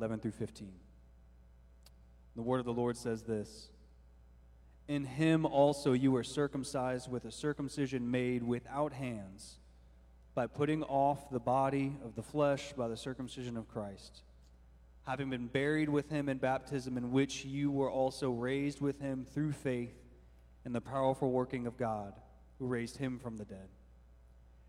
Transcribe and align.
11 0.00 0.20
through 0.20 0.30
15. 0.30 0.72
The 2.34 2.40
word 2.40 2.58
of 2.58 2.64
the 2.64 2.72
Lord 2.72 2.96
says 2.96 3.22
this 3.22 3.68
In 4.88 5.04
him 5.04 5.44
also 5.44 5.92
you 5.92 6.10
were 6.10 6.24
circumcised 6.24 7.10
with 7.10 7.26
a 7.26 7.30
circumcision 7.30 8.10
made 8.10 8.42
without 8.42 8.94
hands, 8.94 9.58
by 10.34 10.46
putting 10.46 10.82
off 10.84 11.28
the 11.28 11.38
body 11.38 11.98
of 12.02 12.14
the 12.14 12.22
flesh 12.22 12.72
by 12.72 12.88
the 12.88 12.96
circumcision 12.96 13.58
of 13.58 13.68
Christ, 13.68 14.22
having 15.06 15.28
been 15.28 15.48
buried 15.48 15.90
with 15.90 16.08
him 16.08 16.30
in 16.30 16.38
baptism, 16.38 16.96
in 16.96 17.12
which 17.12 17.44
you 17.44 17.70
were 17.70 17.90
also 17.90 18.30
raised 18.30 18.80
with 18.80 19.02
him 19.02 19.26
through 19.26 19.52
faith 19.52 19.98
in 20.64 20.72
the 20.72 20.80
powerful 20.80 21.30
working 21.30 21.66
of 21.66 21.76
God, 21.76 22.14
who 22.58 22.66
raised 22.66 22.96
him 22.96 23.18
from 23.18 23.36
the 23.36 23.44
dead. 23.44 23.68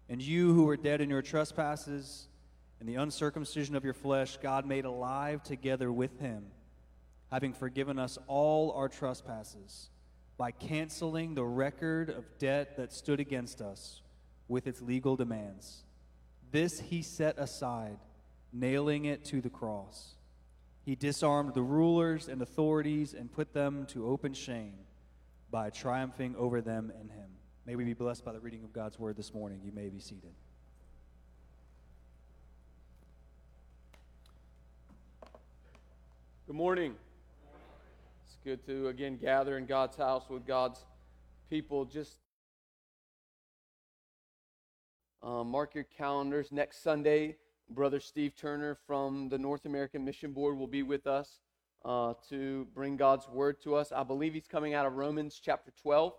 And 0.09 0.21
you 0.21 0.53
who 0.53 0.65
were 0.65 0.75
dead 0.75 0.99
in 0.99 1.09
your 1.09 1.21
trespasses 1.21 2.27
and 2.81 2.89
the 2.89 2.95
uncircumcision 2.95 3.75
of 3.75 3.85
your 3.85 3.93
flesh, 3.93 4.37
God 4.41 4.65
made 4.65 4.85
alive 4.85 5.43
together 5.43 5.91
with 5.91 6.19
him 6.19 6.47
having 7.31 7.53
forgiven 7.53 7.97
us 7.97 8.17
all 8.27 8.71
our 8.71 8.89
trespasses 8.89 9.89
by 10.35 10.51
canceling 10.51 11.33
the 11.33 11.45
record 11.45 12.09
of 12.09 12.25
debt 12.39 12.75
that 12.77 12.91
stood 12.91 13.19
against 13.19 13.61
us 13.61 14.01
with 14.47 14.67
its 14.67 14.81
legal 14.81 15.15
demands. 15.15 15.83
This 16.51 16.79
he 16.79 17.01
set 17.01 17.39
aside, 17.39 17.99
nailing 18.51 19.05
it 19.05 19.23
to 19.25 19.39
the 19.39 19.49
cross. 19.49 20.15
He 20.83 20.95
disarmed 20.95 21.53
the 21.53 21.61
rulers 21.61 22.27
and 22.27 22.41
authorities 22.41 23.13
and 23.13 23.31
put 23.31 23.53
them 23.53 23.85
to 23.89 24.07
open 24.07 24.33
shame 24.33 24.73
by 25.49 25.69
triumphing 25.69 26.35
over 26.35 26.61
them 26.61 26.91
in 26.99 27.09
him. 27.09 27.29
May 27.65 27.75
we 27.75 27.85
be 27.85 27.93
blessed 27.93 28.25
by 28.25 28.33
the 28.33 28.39
reading 28.39 28.63
of 28.63 28.73
God's 28.73 28.99
word 28.99 29.15
this 29.15 29.33
morning. 29.33 29.61
You 29.63 29.71
may 29.71 29.89
be 29.89 29.99
seated. 29.99 30.33
Good 36.51 36.57
morning 36.57 36.95
It's 38.25 38.35
good 38.43 38.65
to 38.65 38.89
again 38.89 39.15
gather 39.15 39.57
in 39.57 39.65
God's 39.65 39.95
house 39.95 40.29
with 40.29 40.45
God's 40.45 40.83
people. 41.49 41.85
Just 41.85 42.17
uh, 45.23 45.45
mark 45.45 45.73
your 45.73 45.85
calendars. 45.85 46.51
Next 46.51 46.83
Sunday, 46.83 47.37
Brother 47.69 48.01
Steve 48.01 48.35
Turner 48.35 48.77
from 48.85 49.29
the 49.29 49.37
North 49.37 49.65
American 49.65 50.03
Mission 50.03 50.33
Board 50.33 50.57
will 50.57 50.67
be 50.67 50.83
with 50.83 51.07
us 51.07 51.39
uh, 51.85 52.15
to 52.27 52.67
bring 52.75 52.97
God's 52.97 53.29
word 53.29 53.61
to 53.61 53.75
us. 53.75 53.93
I 53.93 54.03
believe 54.03 54.33
he's 54.33 54.49
coming 54.49 54.73
out 54.73 54.85
of 54.85 54.97
Romans 54.97 55.39
chapter 55.41 55.71
12, 55.81 56.11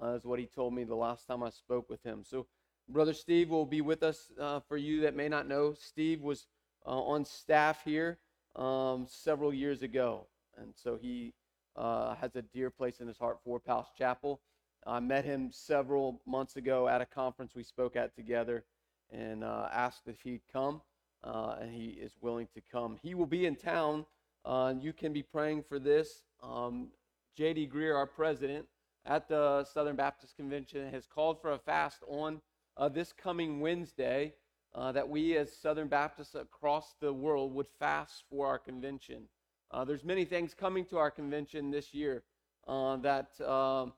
uh, 0.00 0.06
is 0.10 0.24
what 0.24 0.38
he 0.38 0.46
told 0.46 0.74
me 0.74 0.84
the 0.84 0.94
last 0.94 1.26
time 1.26 1.42
I 1.42 1.50
spoke 1.50 1.90
with 1.90 2.04
him. 2.04 2.22
So, 2.24 2.46
Brother 2.88 3.14
Steve 3.14 3.50
will 3.50 3.66
be 3.66 3.80
with 3.80 4.04
us. 4.04 4.30
Uh, 4.40 4.60
for 4.60 4.76
you 4.76 5.00
that 5.00 5.16
may 5.16 5.28
not 5.28 5.48
know, 5.48 5.74
Steve 5.76 6.22
was 6.22 6.46
uh, 6.86 6.90
on 6.90 7.24
staff 7.24 7.80
here 7.84 8.20
um, 8.56 9.06
several 9.08 9.52
years 9.52 9.82
ago. 9.82 10.26
And 10.56 10.72
so 10.74 10.96
he 11.00 11.34
uh, 11.76 12.14
has 12.16 12.36
a 12.36 12.42
dear 12.42 12.70
place 12.70 13.00
in 13.00 13.08
his 13.08 13.18
heart 13.18 13.38
for 13.44 13.58
Palace 13.58 13.88
Chapel. 13.96 14.40
I 14.86 15.00
met 15.00 15.24
him 15.24 15.50
several 15.52 16.20
months 16.26 16.56
ago 16.56 16.88
at 16.88 17.00
a 17.00 17.06
conference 17.06 17.54
we 17.54 17.62
spoke 17.62 17.96
at 17.96 18.14
together 18.14 18.64
and 19.10 19.44
uh, 19.44 19.68
asked 19.72 20.02
if 20.06 20.20
he'd 20.22 20.42
come, 20.52 20.82
uh, 21.22 21.56
and 21.60 21.72
he 21.72 21.90
is 21.90 22.12
willing 22.20 22.48
to 22.54 22.60
come. 22.70 22.98
He 23.02 23.14
will 23.14 23.26
be 23.26 23.46
in 23.46 23.56
town. 23.56 24.06
Uh, 24.44 24.74
you 24.80 24.92
can 24.92 25.12
be 25.12 25.22
praying 25.22 25.62
for 25.62 25.78
this. 25.78 26.24
Um, 26.42 26.88
J.D. 27.36 27.70
Greear, 27.72 27.94
our 27.96 28.06
president 28.06 28.66
at 29.06 29.28
the 29.28 29.64
Southern 29.64 29.96
Baptist 29.96 30.36
Convention, 30.36 30.90
has 30.90 31.06
called 31.06 31.40
for 31.40 31.52
a 31.52 31.58
fast 31.58 32.02
on 32.08 32.40
uh, 32.76 32.88
this 32.88 33.12
coming 33.12 33.60
Wednesday 33.60 34.34
uh, 34.74 34.92
that 34.92 35.08
we 35.08 35.36
as 35.36 35.52
Southern 35.52 35.88
Baptists 35.88 36.34
across 36.34 36.94
the 37.00 37.12
world 37.12 37.54
would 37.54 37.68
fast 37.78 38.24
for 38.30 38.46
our 38.46 38.58
convention. 38.58 39.24
Uh, 39.70 39.84
there's 39.84 40.04
many 40.04 40.24
things 40.24 40.54
coming 40.54 40.84
to 40.86 40.98
our 40.98 41.10
convention 41.10 41.70
this 41.70 41.94
year 41.94 42.22
uh, 42.68 42.96
that 42.96 43.40
um, 43.40 43.92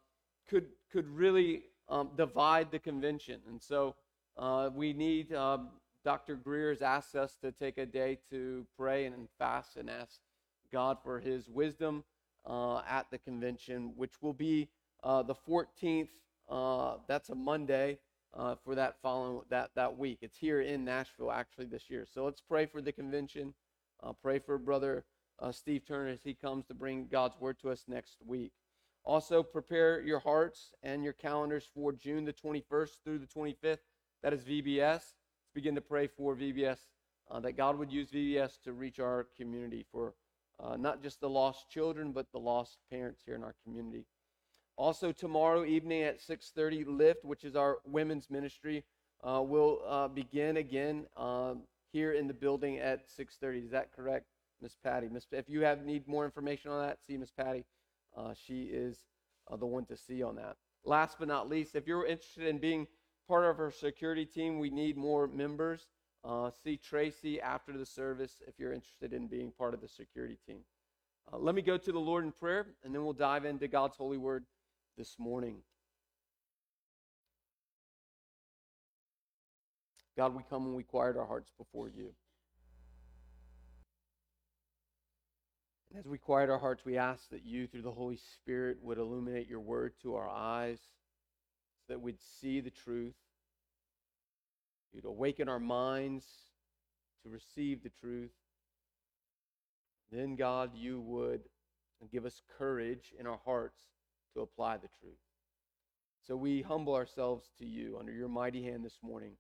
could 0.48 0.67
could 0.92 1.08
really 1.08 1.64
um, 1.89 2.11
divide 2.17 2.70
the 2.70 2.79
convention, 2.79 3.40
and 3.48 3.61
so 3.63 3.95
uh, 4.36 4.70
we 4.74 4.92
need. 4.92 5.33
Um, 5.34 5.68
Dr. 6.05 6.36
Greear 6.36 6.68
has 6.68 6.83
asked 6.83 7.17
us 7.17 7.34
to 7.40 7.51
take 7.51 7.79
a 7.79 7.86
day 7.86 8.18
to 8.29 8.67
pray 8.77 9.07
and 9.07 9.27
fast 9.39 9.79
and 9.79 9.89
ask 9.89 10.20
God 10.70 10.98
for 11.02 11.18
His 11.18 11.48
wisdom 11.48 12.05
uh, 12.45 12.83
at 12.89 13.07
the 13.11 13.17
convention, 13.17 13.92
which 13.96 14.20
will 14.20 14.34
be 14.34 14.68
uh, 15.02 15.23
the 15.23 15.34
14th. 15.34 16.08
Uh, 16.48 16.96
that's 17.08 17.30
a 17.30 17.34
Monday. 17.34 17.98
For 18.64 18.74
that 18.74 18.96
following 19.02 19.40
that 19.50 19.70
that 19.77 19.96
week, 19.96 20.18
it's 20.22 20.36
here 20.36 20.61
in 20.61 20.84
Nashville 20.84 21.33
actually 21.33 21.67
this 21.67 21.89
year. 21.89 22.06
So 22.12 22.24
let's 22.24 22.40
pray 22.40 22.67
for 22.67 22.80
the 22.80 22.92
convention. 22.92 23.55
pray 24.22 24.39
for 24.39 24.58
brother 24.58 25.05
uh, 25.39 25.52
Steve 25.52 25.83
Turner 25.86 26.11
as 26.11 26.22
he 26.22 26.34
comes 26.34 26.67
to 26.67 26.74
bring 26.74 27.06
God's 27.11 27.39
word 27.40 27.58
to 27.61 27.70
us 27.70 27.84
next 27.89 28.18
week. 28.24 28.52
Also, 29.05 29.42
prepare 29.42 30.00
your 30.00 30.18
hearts 30.18 30.72
and 30.83 31.05
your 31.05 31.12
calendars 31.12 31.68
for 31.74 31.92
June 31.92 32.24
the 32.24 32.33
21st 32.33 32.90
through 33.05 33.18
the 33.18 33.27
25th. 33.27 33.80
That 34.22 34.33
is 34.33 34.42
VBS. 34.42 34.89
Let's 34.89 35.14
begin 35.55 35.74
to 35.74 35.83
pray 35.83 36.06
for 36.06 36.34
VBS, 36.34 36.78
uh, 37.30 37.40
that 37.40 37.52
God 37.52 37.78
would 37.78 37.92
use 37.92 38.11
VBS 38.11 38.62
to 38.62 38.72
reach 38.72 38.98
our 38.98 39.27
community 39.36 39.84
for 39.92 40.14
uh, 40.58 40.77
not 40.77 41.02
just 41.02 41.20
the 41.20 41.28
lost 41.28 41.68
children, 41.68 42.12
but 42.12 42.33
the 42.33 42.39
lost 42.39 42.78
parents 42.90 43.20
here 43.27 43.34
in 43.34 43.45
our 43.45 43.55
community. 43.62 44.06
Also, 44.77 45.12
tomorrow 45.12 45.64
evening 45.64 46.02
at 46.02 46.20
6:30, 46.20 46.85
Lift, 46.86 47.24
which 47.24 47.45
is 47.45 47.55
our 47.55 47.79
women's 47.85 48.29
ministry, 48.29 48.85
uh, 49.23 49.40
will 49.42 49.80
uh, 49.86 50.08
begin 50.08 50.57
again 50.57 51.07
um, 51.17 51.62
here 51.92 52.12
in 52.12 52.27
the 52.27 52.35
building 52.35 52.79
at 52.79 53.07
6:30. 53.08 53.64
Is 53.64 53.70
that 53.70 53.92
correct? 53.92 54.27
Miss 54.61 54.77
Patty. 54.77 55.08
Miss, 55.08 55.27
if 55.30 55.48
you 55.48 55.61
have 55.61 55.84
need 55.84 56.08
more 56.08 56.24
information 56.24 56.70
on 56.70 56.86
that, 56.86 56.98
see 57.05 57.17
Miss 57.17 57.30
Patty. 57.30 57.64
Uh, 58.17 58.33
she 58.34 58.64
is 58.64 59.05
uh, 59.51 59.57
the 59.57 59.67
one 59.67 59.84
to 59.86 59.96
see 59.96 60.23
on 60.23 60.36
that. 60.36 60.57
Last 60.84 61.18
but 61.18 61.29
not 61.29 61.48
least, 61.48 61.74
if 61.74 61.86
you're 61.86 62.07
interested 62.07 62.46
in 62.46 62.58
being 62.58 62.86
part 63.29 63.45
of 63.45 63.58
our 63.58 63.70
security 63.70 64.24
team, 64.24 64.58
we 64.58 64.70
need 64.70 64.96
more 64.96 65.27
members. 65.27 65.89
Uh, 66.24 66.51
see 66.63 66.77
Tracy 66.77 67.40
after 67.40 67.77
the 67.77 67.84
service 67.84 68.42
if 68.46 68.58
you're 68.58 68.73
interested 68.73 69.13
in 69.13 69.27
being 69.27 69.52
part 69.52 69.74
of 69.74 69.80
the 69.80 69.89
security 69.89 70.39
team. 70.46 70.61
Uh, 71.33 71.39
let 71.39 71.55
me 71.55 71.63
go 71.63 71.77
to 71.77 71.92
the 71.92 71.98
Lord 71.98 72.24
in 72.24 72.33
prayer, 72.33 72.67
and 72.83 72.95
then 72.95 73.05
we'll 73.05 73.13
dive 73.13 73.45
into 73.45 73.68
God's 73.68 73.96
holy 73.96 74.18
word 74.18 74.45
this 74.96 75.16
morning. 75.18 75.56
God, 80.16 80.34
we 80.36 80.44
come 80.48 80.66
and 80.66 80.74
we 80.74 80.84
quiet 80.84 81.16
our 81.16 81.27
hearts 81.27 81.50
before 81.58 81.88
you. 81.88 82.10
And 85.90 85.98
As 85.98 86.06
we 86.06 86.18
quiet 86.18 86.50
our 86.50 86.58
hearts, 86.58 86.84
we 86.84 86.96
ask 86.96 87.28
that 87.30 87.44
you, 87.44 87.66
through 87.66 87.83
the 87.83 87.90
Holy 87.90 88.16
Spirit, 88.16 88.78
would 88.83 88.98
illuminate 88.98 89.48
your 89.48 89.60
word 89.60 89.94
to 90.02 90.14
our 90.14 90.28
eyes 90.28 90.78
so 90.78 91.92
that 91.92 92.00
we'd 92.00 92.20
see 92.40 92.60
the 92.60 92.70
truth. 92.70 93.14
You'd 94.92 95.04
awaken 95.04 95.48
our 95.48 95.58
minds 95.58 96.24
to 97.24 97.28
receive 97.30 97.83
the 97.83 97.90
truth. 97.90 98.30
Then, 100.12 100.36
God, 100.36 100.70
you 100.77 101.00
would 101.00 101.42
give 102.12 102.24
us 102.24 102.42
courage 102.58 103.12
in 103.18 103.27
our 103.27 103.40
hearts 103.44 103.83
to 104.34 104.40
apply 104.40 104.77
the 104.77 104.89
truth. 105.00 105.14
So 106.27 106.36
we 106.36 106.62
humble 106.62 106.95
ourselves 106.95 107.50
to 107.58 107.67
you 107.67 107.96
under 107.98 108.12
your 108.12 108.28
mighty 108.28 108.62
hand 108.62 108.84
this 108.84 108.98
morning 109.02 109.33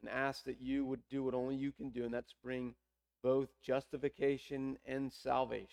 and 0.00 0.10
ask 0.10 0.44
that 0.44 0.60
you 0.60 0.84
would 0.84 1.00
do 1.10 1.22
what 1.22 1.34
only 1.34 1.56
you 1.56 1.72
can 1.72 1.90
do, 1.90 2.04
and 2.04 2.14
that's 2.14 2.34
bring 2.42 2.74
both 3.22 3.48
justification 3.62 4.78
and 4.86 5.12
salvation. 5.12 5.68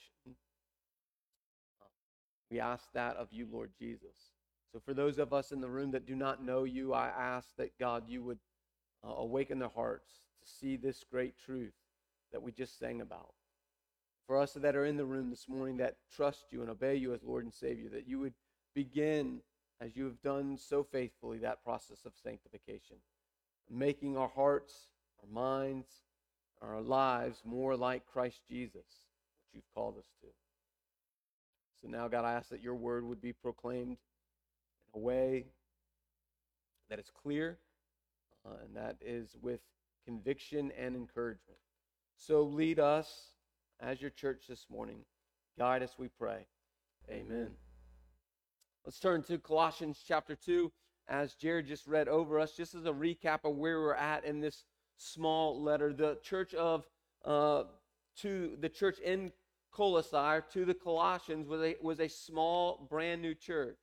We 2.49 2.59
ask 2.59 2.85
that 2.93 3.17
of 3.17 3.27
you, 3.31 3.47
Lord 3.51 3.71
Jesus. 3.77 4.33
So, 4.71 4.81
for 4.83 4.93
those 4.93 5.19
of 5.19 5.31
us 5.31 5.51
in 5.51 5.61
the 5.61 5.69
room 5.69 5.91
that 5.91 6.05
do 6.05 6.15
not 6.15 6.43
know 6.43 6.63
you, 6.63 6.93
I 6.93 7.07
ask 7.07 7.47
that 7.57 7.77
God, 7.79 8.03
you 8.07 8.23
would 8.23 8.39
uh, 9.03 9.13
awaken 9.13 9.59
their 9.59 9.69
hearts 9.69 10.11
to 10.41 10.51
see 10.51 10.75
this 10.75 11.03
great 11.09 11.35
truth 11.37 11.73
that 12.31 12.41
we 12.41 12.51
just 12.51 12.77
sang 12.77 13.01
about. 13.01 13.34
For 14.27 14.39
us 14.39 14.53
that 14.53 14.75
are 14.75 14.85
in 14.85 14.97
the 14.97 15.05
room 15.05 15.29
this 15.29 15.47
morning 15.47 15.77
that 15.77 15.97
trust 16.15 16.45
you 16.51 16.61
and 16.61 16.69
obey 16.69 16.95
you 16.95 17.13
as 17.13 17.23
Lord 17.23 17.43
and 17.43 17.53
Savior, 17.53 17.89
that 17.89 18.07
you 18.07 18.19
would 18.19 18.33
begin, 18.73 19.39
as 19.79 19.95
you 19.95 20.05
have 20.05 20.21
done 20.21 20.57
so 20.57 20.83
faithfully, 20.83 21.37
that 21.39 21.63
process 21.63 22.05
of 22.05 22.13
sanctification, 22.21 22.97
making 23.69 24.17
our 24.17 24.29
hearts, 24.29 24.87
our 25.21 25.31
minds, 25.31 25.87
our 26.61 26.81
lives 26.81 27.41
more 27.45 27.75
like 27.75 28.05
Christ 28.05 28.41
Jesus, 28.49 28.75
which 28.75 29.53
you've 29.53 29.73
called 29.75 29.97
us 29.97 30.07
to. 30.21 30.27
So 31.81 31.87
now, 31.87 32.07
God, 32.07 32.25
I 32.25 32.33
ask 32.33 32.49
that 32.49 32.63
your 32.63 32.75
word 32.75 33.05
would 33.05 33.21
be 33.21 33.33
proclaimed 33.33 33.97
in 34.93 34.99
a 34.99 35.03
way 35.03 35.45
that 36.89 36.99
is 36.99 37.11
clear 37.21 37.59
uh, 38.45 38.55
and 38.65 38.75
that 38.75 38.97
is 39.01 39.35
with 39.41 39.59
conviction 40.05 40.71
and 40.77 40.95
encouragement. 40.95 41.59
So 42.15 42.43
lead 42.43 42.79
us 42.79 43.34
as 43.79 44.01
your 44.01 44.11
church 44.11 44.45
this 44.47 44.65
morning. 44.69 44.99
Guide 45.57 45.83
us, 45.83 45.95
we 45.97 46.07
pray. 46.07 46.45
Amen. 47.09 47.51
Let's 48.85 48.99
turn 48.99 49.23
to 49.23 49.37
Colossians 49.37 50.03
chapter 50.05 50.35
2, 50.35 50.71
as 51.07 51.33
Jared 51.35 51.67
just 51.67 51.87
read 51.87 52.07
over 52.07 52.39
us, 52.39 52.55
just 52.55 52.75
as 52.75 52.85
a 52.85 52.91
recap 52.91 53.39
of 53.43 53.55
where 53.55 53.79
we're 53.79 53.93
at 53.93 54.25
in 54.25 54.41
this 54.41 54.65
small 54.97 55.61
letter. 55.61 55.93
The 55.93 56.17
church 56.23 56.53
of 56.53 56.87
uh, 57.23 57.63
to 58.17 58.55
the 58.59 58.69
church 58.69 58.99
in 58.99 59.31
Colossae, 59.71 60.41
to 60.53 60.65
the 60.65 60.73
Colossians, 60.73 61.47
was 61.47 61.61
a, 61.61 61.75
was 61.81 61.99
a 61.99 62.07
small, 62.07 62.87
brand 62.89 63.21
new 63.21 63.33
church. 63.33 63.79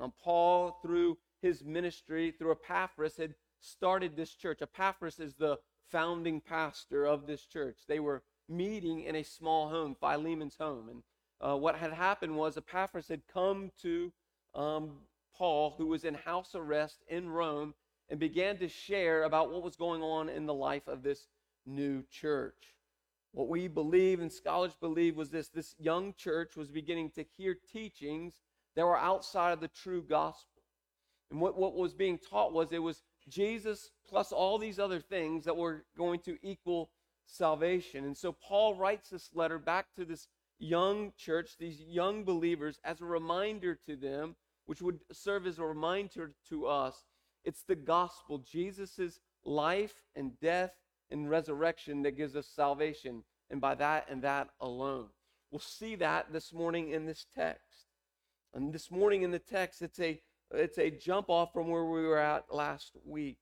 Um, 0.00 0.12
Paul, 0.22 0.78
through 0.82 1.18
his 1.42 1.64
ministry, 1.64 2.30
through 2.30 2.52
Epaphras, 2.52 3.16
had 3.16 3.34
started 3.60 4.16
this 4.16 4.34
church. 4.34 4.62
Epaphras 4.62 5.18
is 5.18 5.34
the 5.34 5.58
founding 5.90 6.40
pastor 6.40 7.04
of 7.04 7.26
this 7.26 7.46
church. 7.46 7.78
They 7.88 8.00
were 8.00 8.22
meeting 8.48 9.02
in 9.02 9.16
a 9.16 9.22
small 9.22 9.68
home, 9.68 9.96
Philemon's 10.00 10.56
home. 10.56 10.88
And 10.88 11.02
uh, 11.40 11.56
what 11.56 11.76
had 11.76 11.92
happened 11.92 12.36
was 12.36 12.56
Epaphras 12.56 13.08
had 13.08 13.22
come 13.32 13.70
to 13.82 14.12
um, 14.54 14.98
Paul, 15.36 15.74
who 15.76 15.86
was 15.86 16.04
in 16.04 16.14
house 16.14 16.54
arrest 16.54 17.02
in 17.08 17.28
Rome, 17.28 17.74
and 18.08 18.18
began 18.18 18.58
to 18.58 18.68
share 18.68 19.24
about 19.24 19.50
what 19.50 19.62
was 19.62 19.76
going 19.76 20.02
on 20.02 20.28
in 20.28 20.46
the 20.46 20.54
life 20.54 20.86
of 20.86 21.02
this 21.02 21.26
new 21.66 22.02
church. 22.10 22.74
What 23.32 23.48
we 23.48 23.68
believe 23.68 24.20
and 24.20 24.32
scholars 24.32 24.76
believe 24.80 25.16
was 25.16 25.30
this 25.30 25.48
this 25.48 25.74
young 25.78 26.14
church 26.16 26.56
was 26.56 26.70
beginning 26.70 27.10
to 27.10 27.24
hear 27.36 27.56
teachings 27.70 28.40
that 28.76 28.86
were 28.86 28.96
outside 28.96 29.52
of 29.52 29.60
the 29.60 29.68
true 29.68 30.02
gospel. 30.02 30.62
And 31.30 31.40
what, 31.40 31.58
what 31.58 31.74
was 31.74 31.92
being 31.92 32.18
taught 32.18 32.52
was 32.52 32.72
it 32.72 32.78
was 32.78 33.02
Jesus 33.28 33.90
plus 34.08 34.32
all 34.32 34.58
these 34.58 34.78
other 34.78 35.00
things 35.00 35.44
that 35.44 35.56
were 35.56 35.84
going 35.98 36.20
to 36.20 36.38
equal 36.42 36.90
salvation. 37.26 38.04
And 38.04 38.16
so 38.16 38.32
Paul 38.32 38.74
writes 38.74 39.10
this 39.10 39.30
letter 39.34 39.58
back 39.58 39.86
to 39.96 40.04
this 40.04 40.28
young 40.58 41.12
church, 41.16 41.56
these 41.58 41.80
young 41.80 42.24
believers, 42.24 42.78
as 42.84 43.00
a 43.00 43.06
reminder 43.06 43.78
to 43.86 43.96
them, 43.96 44.36
which 44.66 44.80
would 44.80 45.00
serve 45.12 45.46
as 45.46 45.58
a 45.58 45.64
reminder 45.64 46.32
to 46.48 46.66
us. 46.66 47.04
It's 47.44 47.62
the 47.62 47.76
gospel, 47.76 48.38
Jesus' 48.38 49.20
life 49.44 49.94
and 50.14 50.38
death 50.40 50.72
and 51.10 51.30
resurrection 51.30 52.02
that 52.02 52.16
gives 52.16 52.34
us 52.34 52.46
salvation. 52.46 53.22
And 53.50 53.60
by 53.60 53.76
that 53.76 54.06
and 54.10 54.22
that 54.22 54.48
alone. 54.60 55.08
We'll 55.50 55.60
see 55.60 55.94
that 55.96 56.32
this 56.32 56.52
morning 56.52 56.90
in 56.90 57.06
this 57.06 57.26
text. 57.34 57.86
And 58.52 58.72
this 58.72 58.90
morning 58.90 59.22
in 59.22 59.30
the 59.30 59.38
text, 59.38 59.82
it's 59.82 60.00
a 60.00 60.20
it's 60.52 60.78
a 60.78 60.90
jump 60.90 61.28
off 61.28 61.52
from 61.52 61.68
where 61.68 61.84
we 61.84 62.02
were 62.06 62.18
at 62.18 62.52
last 62.52 62.92
week. 63.04 63.38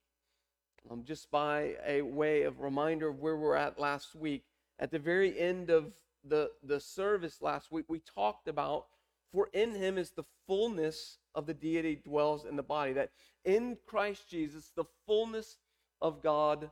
Um, 0.90 1.02
just 1.04 1.31
by 1.31 1.76
a 1.86 2.02
way 2.02 2.42
of 2.42 2.60
reminder 2.60 3.08
of 3.08 3.20
where 3.20 3.36
we're 3.36 3.56
at 3.56 3.78
last 3.78 4.14
week. 4.14 4.44
At 4.78 4.90
the 4.90 4.98
very 4.98 5.38
end 5.38 5.70
of 5.70 5.92
the, 6.22 6.50
the 6.62 6.78
service 6.78 7.40
last 7.40 7.72
week, 7.72 7.86
we 7.88 8.00
talked 8.00 8.48
about, 8.48 8.86
for 9.32 9.48
in 9.52 9.75
him 9.75 9.96
is 9.96 10.10
the 10.10 10.25
fullness 10.46 11.19
of 11.34 11.46
the 11.46 11.54
deity 11.54 11.96
dwells 11.96 12.44
in 12.44 12.56
the 12.56 12.62
body. 12.62 12.92
That 12.92 13.10
in 13.44 13.78
Christ 13.86 14.28
Jesus, 14.28 14.72
the 14.75 14.84
fullness 15.06 15.56
of 16.02 16.22
God 16.22 16.70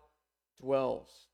dwells. 0.60 1.28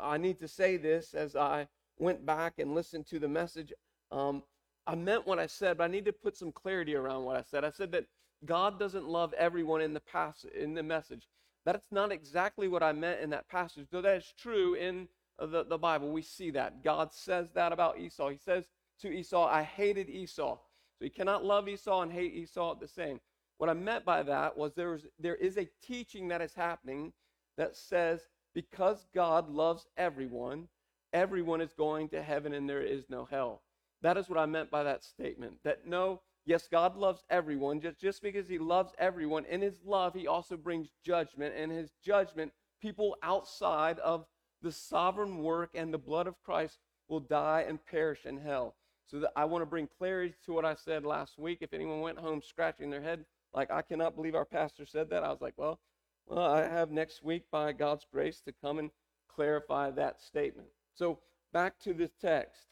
I 0.00 0.16
need 0.16 0.40
to 0.40 0.48
say 0.48 0.76
this 0.76 1.14
as 1.14 1.36
I 1.36 1.68
went 1.98 2.24
back 2.24 2.54
and 2.58 2.74
listened 2.74 3.06
to 3.08 3.18
the 3.18 3.28
message. 3.28 3.72
Um, 4.10 4.42
I 4.86 4.94
meant 4.94 5.26
what 5.26 5.38
I 5.38 5.46
said, 5.46 5.78
but 5.78 5.84
I 5.84 5.88
need 5.88 6.04
to 6.06 6.12
put 6.12 6.36
some 6.36 6.52
clarity 6.52 6.94
around 6.94 7.24
what 7.24 7.36
I 7.36 7.42
said. 7.42 7.64
I 7.64 7.70
said 7.70 7.92
that 7.92 8.06
God 8.44 8.78
doesn't 8.78 9.06
love 9.06 9.32
everyone 9.34 9.80
in 9.80 9.94
the 9.94 10.00
passage, 10.00 10.52
in 10.52 10.74
the 10.74 10.82
message. 10.82 11.28
That's 11.64 11.90
not 11.90 12.12
exactly 12.12 12.68
what 12.68 12.82
I 12.82 12.92
meant 12.92 13.20
in 13.20 13.30
that 13.30 13.48
passage, 13.48 13.86
though 13.90 14.02
that 14.02 14.16
is 14.16 14.34
true 14.38 14.74
in 14.74 15.08
uh, 15.38 15.46
the, 15.46 15.64
the 15.64 15.78
Bible. 15.78 16.10
We 16.10 16.22
see 16.22 16.50
that. 16.50 16.84
God 16.84 17.12
says 17.12 17.48
that 17.54 17.72
about 17.72 17.98
Esau. 17.98 18.28
He 18.28 18.36
says 18.36 18.64
to 19.00 19.08
Esau, 19.08 19.46
I 19.46 19.62
hated 19.62 20.08
Esau. 20.08 20.56
So 20.98 21.04
you 21.04 21.10
cannot 21.10 21.44
love 21.44 21.68
Esau 21.68 22.02
and 22.02 22.12
hate 22.12 22.34
Esau 22.34 22.72
at 22.72 22.80
the 22.80 22.88
same. 22.88 23.20
What 23.58 23.70
I 23.70 23.74
meant 23.74 24.04
by 24.04 24.22
that 24.22 24.56
was 24.56 24.74
there, 24.74 24.90
was, 24.90 25.06
there 25.18 25.36
is 25.36 25.56
a 25.56 25.68
teaching 25.82 26.28
that 26.28 26.42
is 26.42 26.54
happening 26.54 27.12
that 27.56 27.76
says 27.76 28.20
because 28.54 29.06
God 29.14 29.48
loves 29.48 29.86
everyone, 29.96 30.68
everyone 31.12 31.60
is 31.60 31.72
going 31.72 32.08
to 32.10 32.22
heaven 32.22 32.52
and 32.52 32.68
there 32.68 32.82
is 32.82 33.04
no 33.08 33.24
hell. 33.24 33.62
That 34.02 34.16
is 34.16 34.28
what 34.28 34.38
I 34.38 34.46
meant 34.46 34.70
by 34.70 34.82
that 34.82 35.02
statement. 35.02 35.54
That 35.64 35.86
no, 35.86 36.20
yes, 36.44 36.68
God 36.70 36.96
loves 36.96 37.22
everyone. 37.30 37.80
Just, 37.80 37.98
just 38.00 38.22
because 38.22 38.48
He 38.48 38.58
loves 38.58 38.92
everyone, 38.98 39.44
in 39.46 39.60
His 39.60 39.80
love, 39.84 40.14
He 40.14 40.26
also 40.26 40.56
brings 40.56 40.88
judgment. 41.04 41.54
And 41.56 41.70
His 41.70 41.92
judgment, 42.04 42.52
people 42.80 43.16
outside 43.22 43.98
of 44.00 44.26
the 44.62 44.72
sovereign 44.72 45.42
work 45.42 45.70
and 45.74 45.92
the 45.92 45.98
blood 45.98 46.26
of 46.26 46.42
Christ 46.42 46.78
will 47.08 47.20
die 47.20 47.64
and 47.68 47.84
perish 47.84 48.24
in 48.24 48.38
hell. 48.38 48.76
So 49.06 49.20
that 49.20 49.32
I 49.36 49.44
want 49.44 49.62
to 49.62 49.66
bring 49.66 49.88
clarity 49.98 50.34
to 50.46 50.52
what 50.54 50.64
I 50.64 50.74
said 50.74 51.04
last 51.04 51.38
week. 51.38 51.58
If 51.60 51.74
anyone 51.74 52.00
went 52.00 52.18
home 52.18 52.40
scratching 52.42 52.90
their 52.90 53.02
head, 53.02 53.24
like, 53.52 53.70
I 53.70 53.82
cannot 53.82 54.16
believe 54.16 54.34
our 54.34 54.46
pastor 54.46 54.86
said 54.86 55.10
that, 55.10 55.22
I 55.22 55.30
was 55.30 55.42
like, 55.42 55.54
well, 55.56 55.78
well, 56.26 56.52
I 56.52 56.62
have 56.62 56.90
next 56.90 57.22
week, 57.22 57.44
by 57.50 57.72
God's 57.72 58.06
grace, 58.10 58.40
to 58.46 58.52
come 58.52 58.78
and 58.78 58.90
clarify 59.28 59.90
that 59.90 60.22
statement. 60.22 60.68
So, 60.94 61.18
back 61.52 61.78
to 61.80 61.92
the 61.92 62.08
text. 62.20 62.62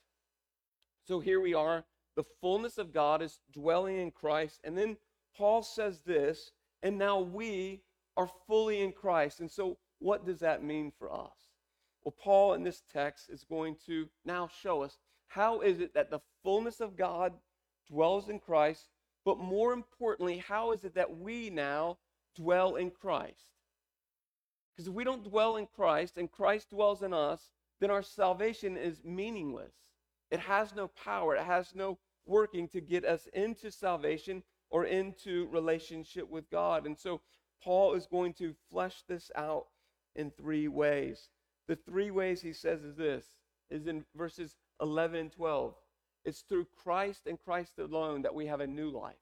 So 1.04 1.20
here 1.20 1.40
we 1.40 1.52
are. 1.52 1.84
The 2.16 2.24
fullness 2.40 2.78
of 2.78 2.92
God 2.92 3.22
is 3.22 3.38
dwelling 3.52 3.98
in 3.98 4.10
Christ. 4.10 4.60
And 4.64 4.76
then 4.76 4.96
Paul 5.36 5.62
says 5.62 6.00
this, 6.02 6.52
and 6.82 6.98
now 6.98 7.20
we 7.20 7.82
are 8.16 8.28
fully 8.46 8.82
in 8.82 8.92
Christ. 8.92 9.40
And 9.40 9.50
so, 9.50 9.78
what 9.98 10.26
does 10.26 10.40
that 10.40 10.62
mean 10.62 10.92
for 10.98 11.12
us? 11.12 11.52
Well, 12.04 12.14
Paul 12.18 12.54
in 12.54 12.64
this 12.64 12.82
text 12.92 13.30
is 13.30 13.44
going 13.44 13.76
to 13.86 14.08
now 14.24 14.48
show 14.62 14.82
us 14.82 14.98
how 15.28 15.60
is 15.60 15.80
it 15.80 15.94
that 15.94 16.10
the 16.10 16.20
fullness 16.42 16.80
of 16.80 16.96
God 16.96 17.32
dwells 17.88 18.28
in 18.28 18.38
Christ, 18.38 18.88
but 19.24 19.38
more 19.38 19.72
importantly, 19.72 20.38
how 20.38 20.72
is 20.72 20.84
it 20.84 20.94
that 20.94 21.16
we 21.18 21.48
now 21.48 21.98
dwell 22.34 22.74
in 22.74 22.90
Christ? 22.90 23.52
Because 24.72 24.88
if 24.88 24.94
we 24.94 25.04
don't 25.04 25.24
dwell 25.24 25.56
in 25.56 25.66
Christ 25.66 26.18
and 26.18 26.30
Christ 26.30 26.70
dwells 26.70 27.02
in 27.02 27.14
us, 27.14 27.52
then 27.80 27.90
our 27.90 28.02
salvation 28.02 28.76
is 28.76 29.04
meaningless. 29.04 29.74
It 30.32 30.40
has 30.40 30.74
no 30.74 30.88
power, 30.88 31.36
it 31.36 31.44
has 31.44 31.74
no 31.74 31.98
working 32.24 32.66
to 32.68 32.80
get 32.80 33.04
us 33.04 33.28
into 33.34 33.70
salvation 33.70 34.42
or 34.70 34.86
into 34.86 35.46
relationship 35.48 36.30
with 36.30 36.48
God. 36.50 36.86
And 36.86 36.98
so 36.98 37.20
Paul 37.62 37.92
is 37.92 38.06
going 38.06 38.32
to 38.34 38.54
flesh 38.70 39.02
this 39.06 39.30
out 39.36 39.66
in 40.16 40.30
three 40.30 40.68
ways. 40.68 41.28
The 41.68 41.76
three 41.76 42.10
ways 42.10 42.40
he 42.40 42.54
says 42.54 42.82
is 42.82 42.96
this 42.96 43.26
is 43.68 43.86
in 43.86 44.06
verses 44.16 44.56
11 44.80 45.20
and 45.20 45.32
12. 45.32 45.74
It's 46.24 46.40
through 46.40 46.66
Christ 46.82 47.26
and 47.26 47.38
Christ 47.38 47.78
alone 47.78 48.22
that 48.22 48.34
we 48.34 48.46
have 48.46 48.60
a 48.60 48.66
new 48.66 48.88
life. 48.88 49.16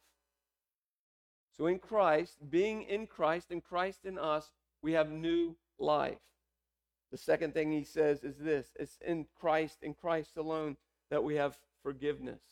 So 1.57 1.67
in 1.67 1.81
Christ, 1.81 2.37
being 2.51 2.83
in 2.83 3.09
Christ 3.09 3.51
and 3.51 3.65
Christ 3.65 4.05
in 4.05 4.17
us, 4.17 4.53
we 4.81 4.93
have 4.93 5.11
new 5.11 5.57
life. 5.77 6.19
The 7.11 7.19
second 7.19 7.53
thing 7.53 7.73
he 7.73 7.83
says 7.83 8.23
is 8.23 8.37
this 8.37 8.69
it's 8.79 8.99
in 9.05 9.27
Christ, 9.41 9.79
and 9.83 9.97
Christ 9.97 10.37
alone, 10.37 10.77
that 11.11 11.23
we 11.23 11.35
have 11.37 11.59
forgiveness. 11.83 12.43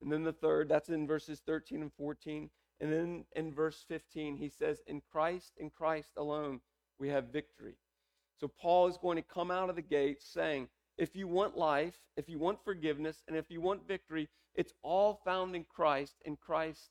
And 0.00 0.10
then 0.10 0.24
the 0.24 0.32
third, 0.32 0.68
that's 0.68 0.88
in 0.88 1.06
verses 1.06 1.40
13 1.46 1.82
and 1.82 1.92
14. 1.92 2.50
And 2.80 2.92
then 2.92 3.24
in 3.36 3.52
verse 3.52 3.84
15, 3.86 4.36
he 4.36 4.48
says, 4.48 4.80
In 4.86 5.00
Christ, 5.12 5.52
in 5.58 5.70
Christ 5.70 6.10
alone, 6.16 6.60
we 6.98 7.08
have 7.08 7.32
victory. 7.32 7.76
So 8.38 8.48
Paul 8.48 8.88
is 8.88 8.96
going 8.96 9.16
to 9.16 9.22
come 9.22 9.50
out 9.50 9.70
of 9.70 9.76
the 9.76 9.82
gate 9.82 10.20
saying, 10.20 10.68
if 10.98 11.16
you 11.16 11.26
want 11.26 11.56
life, 11.56 11.94
if 12.16 12.28
you 12.28 12.38
want 12.38 12.64
forgiveness, 12.64 13.22
and 13.26 13.36
if 13.36 13.50
you 13.50 13.60
want 13.60 13.88
victory, 13.88 14.28
it's 14.54 14.74
all 14.82 15.20
found 15.24 15.56
in 15.56 15.64
Christ, 15.64 16.16
in 16.24 16.36
Christ 16.36 16.90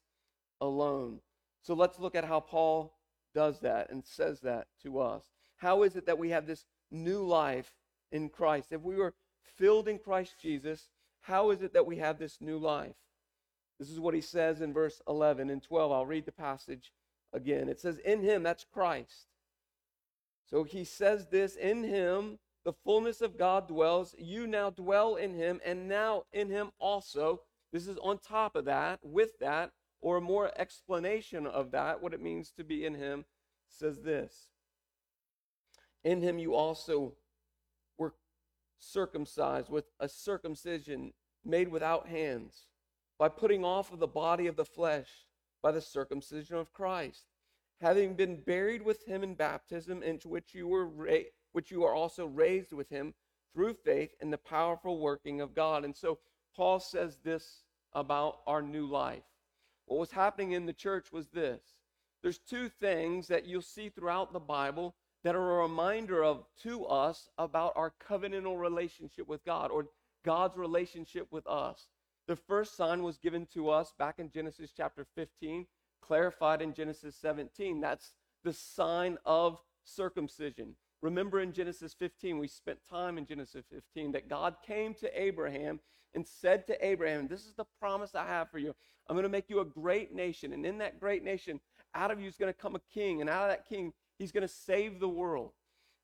alone. 0.60 1.19
So 1.62 1.74
let's 1.74 2.00
look 2.00 2.15
at 2.15 2.25
how 2.25 2.39
Paul 2.39 2.93
does 3.36 3.60
that 3.60 3.91
and 3.91 4.03
says 4.03 4.39
that 4.41 4.67
to 4.83 5.00
us. 5.00 5.24
How 5.57 5.83
is 5.83 5.95
it 5.95 6.05
that 6.07 6.17
we 6.17 6.29
have 6.29 6.48
this 6.48 6.65
new 6.89 7.24
life 7.24 7.71
in 8.12 8.29
Christ? 8.29 8.71
If 8.71 8.81
we 8.81 8.95
were 8.95 9.13
filled 9.58 9.88
in 9.88 10.00
Christ 10.00 10.36
Jesus, 10.39 10.89
how 11.22 11.51
is 11.51 11.62
it 11.62 11.74
that 11.74 11.86
we 11.86 11.98
have 11.98 12.20
this 12.20 12.39
new 12.41 12.58
life? 12.58 12.96
This 13.79 13.89
is 13.89 14.00
what 14.00 14.13
he 14.13 14.22
says 14.22 14.62
in 14.62 14.74
verse 14.74 15.01
11 15.08 15.50
and 15.50 15.62
12. 15.62 15.91
I'll 15.91 16.05
read 16.05 16.25
the 16.25 16.31
passage 16.31 16.91
again. 17.34 17.70
It 17.70 17.79
says, 17.79 17.98
In 18.00 18.22
him, 18.22 18.43
that's 18.43 18.65
Christ. 18.72 19.27
So 20.46 20.63
he 20.63 20.84
says 20.84 21.27
this 21.27 21.55
in 21.55 21.84
him, 21.84 22.39
the 22.63 22.74
fullness 22.74 23.22
of 23.22 23.38
God 23.38 23.67
dwells. 23.67 24.13
You 24.20 24.46
now 24.46 24.70
dwell 24.70 25.15
in 25.15 25.34
him, 25.34 25.60
and 25.65 25.88
now 25.88 26.25
in 26.31 26.50
him 26.50 26.72
also. 26.77 27.41
This 27.72 27.88
is 27.88 27.98
on 27.98 28.20
top 28.20 28.55
of 28.55 28.65
that, 28.65 29.00
with 29.01 29.39
that, 29.39 29.72
or 30.01 30.20
more 30.20 30.51
explanation 30.58 31.48
of 31.48 31.72
that, 31.72 32.03
what 32.03 32.13
it 32.13 32.22
means 32.22 32.51
to 32.58 32.63
be 32.63 32.86
in 32.86 32.96
him, 32.96 33.25
says 33.67 34.01
this 34.01 34.48
In 36.03 36.22
him 36.22 36.38
you 36.38 36.53
also 36.53 37.13
circumcised 38.81 39.69
with 39.69 39.85
a 40.00 40.09
circumcision 40.09 41.13
made 41.45 41.69
without 41.69 42.07
hands, 42.07 42.67
by 43.17 43.29
putting 43.29 43.63
off 43.63 43.91
of 43.91 44.00
the 44.00 44.07
body 44.07 44.47
of 44.47 44.55
the 44.55 44.65
flesh 44.65 45.25
by 45.61 45.71
the 45.71 45.81
circumcision 45.81 46.57
of 46.57 46.73
Christ, 46.73 47.25
having 47.79 48.15
been 48.15 48.41
buried 48.41 48.81
with 48.81 49.05
him 49.05 49.23
in 49.23 49.35
baptism, 49.35 50.03
into 50.03 50.27
which 50.27 50.53
you 50.53 50.67
were 50.67 50.88
ra- 50.88 51.29
which 51.51 51.71
you 51.71 51.83
are 51.83 51.93
also 51.93 52.25
raised 52.25 52.73
with 52.73 52.89
him 52.89 53.13
through 53.53 53.73
faith 53.73 54.15
in 54.21 54.31
the 54.31 54.38
powerful 54.38 55.00
working 55.00 55.41
of 55.41 55.53
God. 55.53 55.83
And 55.83 55.95
so 55.95 56.19
Paul 56.55 56.79
says 56.79 57.17
this 57.23 57.63
about 57.93 58.39
our 58.47 58.61
new 58.61 58.85
life. 58.88 59.23
What 59.85 60.00
was 60.00 60.11
happening 60.11 60.53
in 60.53 60.65
the 60.65 60.73
church 60.73 61.11
was 61.11 61.27
this 61.29 61.61
there's 62.21 62.39
two 62.39 62.69
things 62.69 63.27
that 63.27 63.45
you'll 63.45 63.61
see 63.61 63.89
throughout 63.89 64.31
the 64.31 64.39
Bible 64.39 64.95
that 65.23 65.35
are 65.35 65.59
a 65.59 65.63
reminder 65.63 66.23
of 66.23 66.43
to 66.63 66.85
us 66.85 67.29
about 67.37 67.73
our 67.75 67.93
covenantal 68.07 68.59
relationship 68.59 69.27
with 69.27 69.43
God 69.45 69.71
or 69.71 69.87
God's 70.23 70.57
relationship 70.57 71.27
with 71.31 71.45
us. 71.47 71.87
The 72.27 72.35
first 72.35 72.75
sign 72.75 73.03
was 73.03 73.17
given 73.17 73.47
to 73.53 73.69
us 73.69 73.93
back 73.97 74.19
in 74.19 74.31
Genesis 74.31 74.71
chapter 74.75 75.05
15, 75.15 75.65
clarified 76.01 76.61
in 76.61 76.73
Genesis 76.73 77.15
17. 77.15 77.81
That's 77.81 78.11
the 78.43 78.53
sign 78.53 79.17
of 79.25 79.59
circumcision. 79.83 80.75
Remember 81.01 81.39
in 81.39 81.51
Genesis 81.51 81.93
15, 81.93 82.37
we 82.37 82.47
spent 82.47 82.79
time 82.89 83.17
in 83.17 83.25
Genesis 83.25 83.65
15 83.71 84.11
that 84.11 84.29
God 84.29 84.55
came 84.65 84.93
to 84.95 85.21
Abraham 85.21 85.79
and 86.13 86.27
said 86.27 86.67
to 86.67 86.85
Abraham, 86.85 87.27
This 87.27 87.45
is 87.45 87.55
the 87.55 87.65
promise 87.79 88.13
I 88.13 88.27
have 88.27 88.51
for 88.51 88.59
you. 88.59 88.75
I'm 89.07 89.15
going 89.15 89.23
to 89.23 89.29
make 89.29 89.49
you 89.49 89.59
a 89.59 89.65
great 89.65 90.13
nation. 90.13 90.53
And 90.53 90.65
in 90.65 90.77
that 90.77 90.99
great 90.99 91.23
nation, 91.23 91.59
out 91.95 92.11
of 92.11 92.19
you 92.19 92.27
is 92.27 92.37
going 92.37 92.53
to 92.53 92.59
come 92.59 92.75
a 92.75 92.81
king. 92.93 93.21
And 93.21 93.29
out 93.29 93.43
of 93.43 93.49
that 93.49 93.67
king, 93.67 93.93
he's 94.21 94.31
going 94.31 94.47
to 94.47 94.53
save 94.53 94.99
the 94.99 95.09
world. 95.09 95.51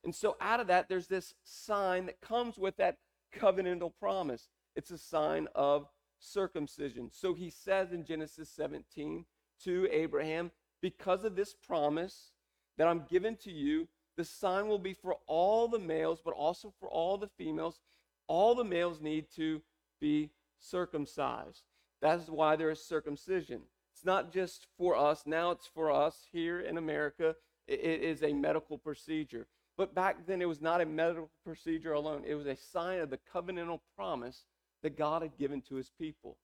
And 0.03 0.13
so 0.13 0.38
out 0.41 0.59
of 0.59 0.67
that, 0.67 0.89
there's 0.89 1.07
this 1.07 1.36
sign 1.43 2.07
that 2.07 2.19
comes 2.19 2.57
with 2.57 2.75
that 2.77 2.97
covenantal 3.36 3.91
promise. 4.00 4.50
It's 4.75 4.89
a 4.89 4.97
sign 4.97 5.47
of 5.53 5.88
circumcision. 6.19 7.09
So 7.12 7.36
he 7.36 7.51
says 7.51 7.91
in 7.91 8.05
Genesis 8.05 8.50
17 8.50 9.25
to 9.63 9.88
Abraham, 9.91 10.51
Because 10.81 11.24
of 11.24 11.36
this 11.36 11.53
promise 11.53 12.31
that 12.77 12.88
I'm 12.88 13.05
given 13.07 13.36
to 13.43 13.51
you, 13.51 13.88
the 14.15 14.25
sign 14.25 14.67
will 14.67 14.79
be 14.79 14.93
for 14.93 15.17
all 15.27 15.67
the 15.67 15.79
males, 15.79 16.19
but 16.25 16.33
also 16.33 16.74
for 16.79 16.89
all 16.89 17.17
the 17.17 17.29
females. 17.38 17.79
All 18.27 18.55
the 18.55 18.63
males 18.63 19.00
need 19.00 19.27
to 19.36 19.62
be 20.01 20.31
circumcised. 20.59 21.62
That 22.01 22.19
is 22.19 22.31
why 22.31 22.55
there 22.55 22.71
is 22.71 22.83
circumcision. 22.83 23.62
It's 23.93 24.05
not 24.05 24.33
just 24.33 24.65
for 24.75 24.95
us, 24.95 25.24
now 25.27 25.51
it's 25.51 25.67
for 25.67 25.91
us 25.91 26.25
here 26.31 26.59
in 26.59 26.77
America. 26.77 27.36
It 27.67 28.01
is 28.01 28.24
a 28.24 28.33
medical 28.33 28.77
procedure. 28.77 29.47
But 29.75 29.93
back 29.93 30.25
then, 30.25 30.41
it 30.41 30.47
was 30.47 30.62
not 30.62 30.81
a 30.81 30.86
medical 30.86 31.29
procedure 31.43 31.93
alone, 31.93 32.24
it 32.25 32.36
was 32.36 32.47
a 32.47 32.55
sign 32.55 33.00
of 33.00 33.09
the 33.09 33.19
covenantal 33.33 33.81
promise 33.95 34.45
that 34.83 34.97
God 34.97 35.21
had 35.21 35.38
given 35.38 35.62
to 35.63 35.75
his 35.75 35.91
people. 36.00 36.38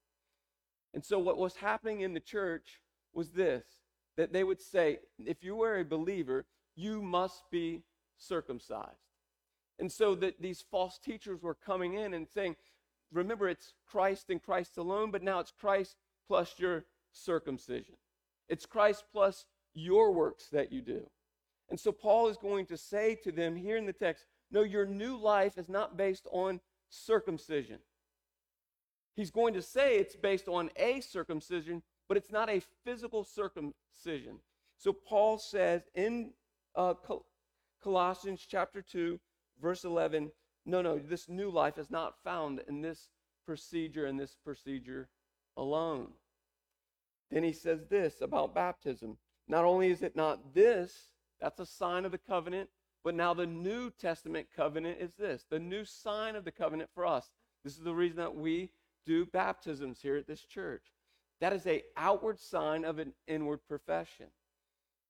And 0.94 1.04
so, 1.04 1.18
what 1.18 1.38
was 1.38 1.56
happening 1.56 2.02
in 2.02 2.14
the 2.14 2.20
church 2.20 2.82
was 3.14 3.32
this 3.32 3.64
that 4.16 4.32
they 4.32 4.44
would 4.44 4.62
say, 4.62 5.00
if 5.26 5.44
you 5.44 5.56
were 5.56 5.80
a 5.80 5.86
believer, 5.86 6.46
you 6.76 7.02
must 7.02 7.50
be 7.50 7.82
circumcised. 8.18 9.00
And 9.80 9.92
so 9.92 10.14
that 10.16 10.40
these 10.40 10.64
false 10.70 11.00
teachers 11.00 11.42
were 11.42 11.56
coming 11.56 11.96
in 11.96 12.14
and 12.14 12.28
saying, 12.28 12.56
remember, 13.12 13.50
it's 13.50 13.74
Christ 13.88 14.30
and 14.30 14.42
Christ 14.42 14.78
alone, 14.78 15.10
but 15.10 15.24
now 15.24 15.40
it's 15.40 15.52
Christ 15.52 15.96
plus 16.28 16.54
your 16.58 16.86
circumcision. 17.12 17.96
It's 18.50 18.66
Christ 18.66 19.06
plus 19.12 19.46
your 19.74 20.12
works 20.12 20.48
that 20.52 20.72
you 20.72 20.82
do. 20.82 21.10
And 21.70 21.80
so 21.80 21.92
Paul 21.92 22.28
is 22.28 22.38
going 22.38 22.66
to 22.68 22.78
say 22.78 23.16
to 23.24 23.32
them 23.32 23.56
here 23.56 23.78
in 23.78 23.86
the 23.86 23.94
text, 23.94 24.26
no, 24.52 24.62
your 24.62 24.86
new 24.86 25.18
life 25.18 25.58
is 25.58 25.70
not 25.70 25.98
based 25.98 26.28
on 26.32 26.60
circumcision. 26.90 27.80
He's 29.16 29.32
going 29.32 29.54
to 29.54 29.62
say 29.62 29.98
it's 29.98 30.16
based 30.16 30.48
on 30.48 30.70
a 30.76 31.00
circumcision, 31.02 31.82
but 32.08 32.18
it's 32.18 32.32
not 32.32 32.50
a 32.50 32.62
physical 32.84 33.24
circumcision. 33.24 34.40
So 34.78 34.94
Paul 34.94 35.38
says 35.38 35.84
in 35.96 36.34
uh, 36.76 36.96
Col- 36.96 37.26
Colossians 37.82 38.46
chapter 38.48 38.82
2, 38.82 39.20
verse 39.62 39.84
11, 39.84 40.32
no, 40.66 40.82
no, 40.82 40.98
this 40.98 41.30
new 41.30 41.50
life 41.50 41.78
is 41.78 41.90
not 41.90 42.22
found 42.24 42.62
in 42.68 42.82
this 42.82 43.10
procedure 43.46 44.06
and 44.06 44.20
this 44.20 44.36
procedure 44.44 45.10
alone. 45.58 46.10
Then 47.30 47.44
he 47.44 47.54
says 47.54 47.86
this 47.90 48.22
about 48.22 48.56
baptism. 48.56 49.18
Not 49.48 49.66
only 49.66 49.92
is 49.92 50.02
it 50.02 50.16
not 50.16 50.54
this, 50.54 51.10
that's 51.40 51.60
a 51.60 51.66
sign 51.66 52.06
of 52.06 52.12
the 52.12 52.18
covenant, 52.18 52.70
but 53.04 53.16
now 53.16 53.34
the 53.34 53.46
New 53.46 53.90
Testament 53.90 54.48
covenant 54.56 54.98
is 55.00 55.14
this 55.16 55.46
the 55.50 55.60
new 55.60 55.84
sign 55.84 56.36
of 56.36 56.46
the 56.46 56.52
covenant 56.52 56.90
for 56.94 57.06
us. 57.06 57.32
This 57.64 57.78
is 57.78 57.84
the 57.84 57.94
reason 57.94 58.18
that 58.18 58.36
we 58.36 58.70
do 59.06 59.26
baptisms 59.26 60.00
here 60.02 60.16
at 60.16 60.28
this 60.28 60.42
church. 60.42 60.84
That 61.42 61.54
is 61.54 61.68
a 61.68 61.84
outward 61.98 62.40
sign 62.40 62.86
of 62.86 63.00
an 63.00 63.14
inward 63.28 63.60
profession. 63.68 64.28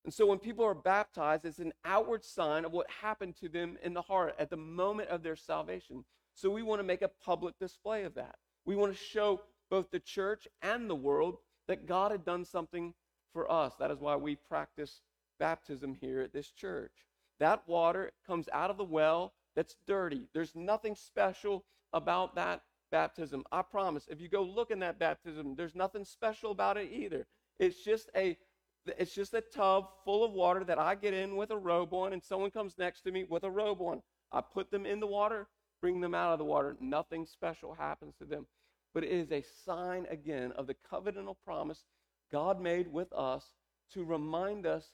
And 0.03 0.13
so 0.13 0.25
when 0.25 0.39
people 0.39 0.65
are 0.65 0.73
baptized, 0.73 1.45
it's 1.45 1.59
an 1.59 1.73
outward 1.85 2.25
sign 2.25 2.65
of 2.65 2.73
what 2.73 2.89
happened 2.89 3.35
to 3.37 3.47
them 3.47 3.77
in 3.83 3.93
the 3.93 4.01
heart 4.01 4.35
at 4.37 4.49
the 4.49 4.57
moment 4.57 5.09
of 5.09 5.23
their 5.23 5.35
salvation. 5.35 6.03
So 6.33 6.49
we 6.49 6.63
want 6.63 6.79
to 6.79 6.83
make 6.83 7.01
a 7.01 7.11
public 7.23 7.57
display 7.59 8.03
of 8.03 8.15
that. 8.15 8.35
We 8.65 8.75
want 8.75 8.91
to 8.91 8.97
show 8.97 9.41
both 9.69 9.91
the 9.91 9.99
church 9.99 10.47
and 10.61 10.89
the 10.89 10.95
world 10.95 11.37
that 11.67 11.87
God 11.87 12.11
had 12.11 12.25
done 12.25 12.43
something 12.43 12.93
for 13.33 13.51
us. 13.51 13.73
That 13.79 13.91
is 13.91 13.99
why 13.99 14.15
we 14.15 14.35
practice 14.35 15.01
baptism 15.39 15.95
here 15.99 16.21
at 16.21 16.31
this 16.31 16.51
church. 16.51 16.91
That 17.39 17.67
water 17.67 18.11
comes 18.25 18.47
out 18.53 18.69
of 18.69 18.77
the 18.77 18.83
well 18.83 19.33
that's 19.55 19.75
dirty. 19.85 20.27
There's 20.33 20.55
nothing 20.55 20.95
special 20.95 21.65
about 21.91 22.35
that 22.35 22.61
baptism. 22.91 23.43
I 23.51 23.61
promise. 23.61 24.07
If 24.09 24.21
you 24.21 24.29
go 24.29 24.43
look 24.43 24.71
in 24.71 24.79
that 24.79 24.99
baptism, 24.99 25.55
there's 25.55 25.75
nothing 25.75 26.05
special 26.05 26.51
about 26.51 26.77
it 26.77 26.91
either. 26.91 27.27
It's 27.59 27.83
just 27.83 28.09
a 28.15 28.37
it's 28.85 29.15
just 29.15 29.33
a 29.33 29.41
tub 29.41 29.87
full 30.03 30.25
of 30.25 30.33
water 30.33 30.63
that 30.65 30.77
I 30.77 30.95
get 30.95 31.13
in 31.13 31.37
with 31.37 31.51
a 31.51 31.57
robe 31.57 31.93
on, 31.93 32.11
and 32.11 32.21
someone 32.21 32.51
comes 32.51 32.77
next 32.77 33.01
to 33.01 33.11
me 33.11 33.23
with 33.23 33.43
a 33.43 33.49
robe 33.49 33.81
on. 33.81 34.01
I 34.31 34.41
put 34.41 34.71
them 34.71 34.85
in 34.85 34.99
the 34.99 35.07
water, 35.07 35.47
bring 35.79 36.01
them 36.01 36.13
out 36.13 36.33
of 36.33 36.39
the 36.39 36.45
water. 36.45 36.75
Nothing 36.81 37.25
special 37.25 37.73
happens 37.73 38.15
to 38.17 38.25
them. 38.25 38.45
But 38.93 39.05
it 39.05 39.11
is 39.11 39.31
a 39.31 39.45
sign, 39.65 40.05
again, 40.09 40.51
of 40.51 40.67
the 40.67 40.75
covenantal 40.91 41.37
promise 41.45 41.85
God 42.33 42.59
made 42.59 42.91
with 42.91 43.13
us 43.13 43.45
to 43.93 44.03
remind 44.03 44.65
us 44.65 44.91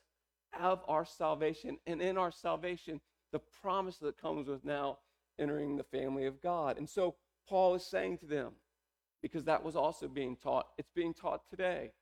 of 0.59 0.81
our 0.87 1.05
salvation. 1.05 1.77
And 1.87 2.01
in 2.01 2.17
our 2.17 2.31
salvation, 2.31 2.99
the 3.31 3.39
promise 3.39 3.97
that 3.99 4.21
comes 4.21 4.49
with 4.49 4.65
now 4.65 4.97
entering 5.39 5.77
the 5.77 5.83
family 5.83 6.25
of 6.25 6.41
God. 6.41 6.77
And 6.77 6.89
so 6.89 7.15
Paul 7.47 7.75
is 7.75 7.85
saying 7.85 8.17
to 8.19 8.25
them, 8.25 8.51
because 9.21 9.45
that 9.45 9.63
was 9.63 9.75
also 9.75 10.07
being 10.07 10.35
taught, 10.35 10.67
it's 10.77 10.91
being 10.93 11.13
taught 11.13 11.49
today 11.49 11.93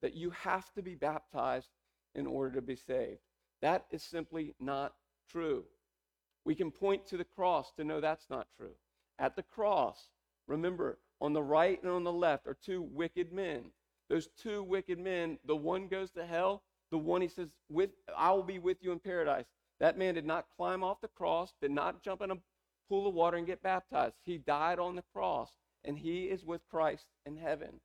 that 0.00 0.14
you 0.14 0.30
have 0.30 0.72
to 0.72 0.82
be 0.82 0.94
baptized 0.94 1.68
in 2.14 2.26
order 2.26 2.54
to 2.54 2.62
be 2.62 2.76
saved. 2.76 3.20
That 3.60 3.84
is 3.90 4.02
simply 4.02 4.54
not 4.58 4.94
true. 5.30 5.64
We 6.44 6.54
can 6.54 6.70
point 6.70 7.06
to 7.08 7.16
the 7.16 7.24
cross 7.24 7.72
to 7.76 7.84
know 7.84 8.00
that's 8.00 8.30
not 8.30 8.46
true. 8.56 8.74
At 9.18 9.36
the 9.36 9.42
cross, 9.42 10.10
remember, 10.46 10.98
on 11.20 11.32
the 11.32 11.42
right 11.42 11.82
and 11.82 11.92
on 11.92 12.04
the 12.04 12.12
left 12.12 12.46
are 12.46 12.56
two 12.62 12.82
wicked 12.82 13.32
men. 13.32 13.64
Those 14.08 14.28
two 14.40 14.62
wicked 14.62 14.98
men, 14.98 15.38
the 15.44 15.56
one 15.56 15.88
goes 15.88 16.10
to 16.12 16.24
hell, 16.24 16.62
the 16.90 16.98
one 16.98 17.20
he 17.20 17.28
says, 17.28 17.48
with, 17.68 17.90
I 18.16 18.30
will 18.30 18.42
be 18.42 18.58
with 18.58 18.78
you 18.82 18.92
in 18.92 19.00
paradise. 19.00 19.46
That 19.80 19.98
man 19.98 20.14
did 20.14 20.24
not 20.24 20.46
climb 20.56 20.84
off 20.84 21.00
the 21.00 21.08
cross, 21.08 21.52
did 21.60 21.72
not 21.72 22.02
jump 22.02 22.22
in 22.22 22.30
a 22.30 22.36
pool 22.88 23.08
of 23.08 23.14
water 23.14 23.36
and 23.36 23.46
get 23.46 23.62
baptized. 23.62 24.14
He 24.22 24.38
died 24.38 24.78
on 24.78 24.94
the 24.96 25.04
cross, 25.12 25.50
and 25.84 25.98
he 25.98 26.24
is 26.24 26.44
with 26.44 26.66
Christ 26.70 27.06
in 27.26 27.36
heaven. 27.36 27.80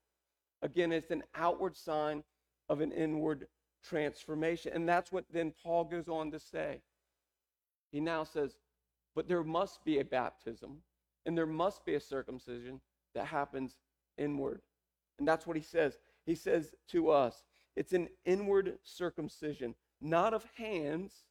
Again, 0.62 0.92
it's 0.92 1.12
an 1.12 1.24
outward 1.36 1.76
sign 1.76 2.24
of 2.70 2.82
an 2.82 2.92
inward 2.92 3.48
transformation. 3.84 4.72
And 4.74 4.88
that's 4.88 5.12
what 5.12 5.26
then 5.32 5.54
Paul 5.64 5.86
goes 5.86 6.08
on 6.08 6.32
to 6.32 6.40
say. 6.40 6.82
He 7.92 8.00
now 8.00 8.24
says, 8.24 8.56
but 9.16 9.28
there 9.28 9.44
must 9.44 9.84
be 9.84 10.00
a 10.00 10.06
baptism 10.06 10.78
and 11.26 11.38
there 11.38 11.46
must 11.46 11.86
be 11.86 11.96
a 11.96 12.00
circumcision 12.00 12.80
that 13.14 13.26
happens 13.26 13.76
inward. 14.18 14.62
And 15.20 15.28
that's 15.28 15.46
what 15.46 15.58
he 15.58 15.64
says. 15.64 15.98
He 16.32 16.36
says 16.36 16.74
to 16.92 17.10
us, 17.10 17.44
it's 17.76 17.92
an 17.92 18.08
inward 18.24 18.78
circumcision, 18.84 19.76
not 20.00 20.34
of 20.34 20.46
hands. 20.56 21.26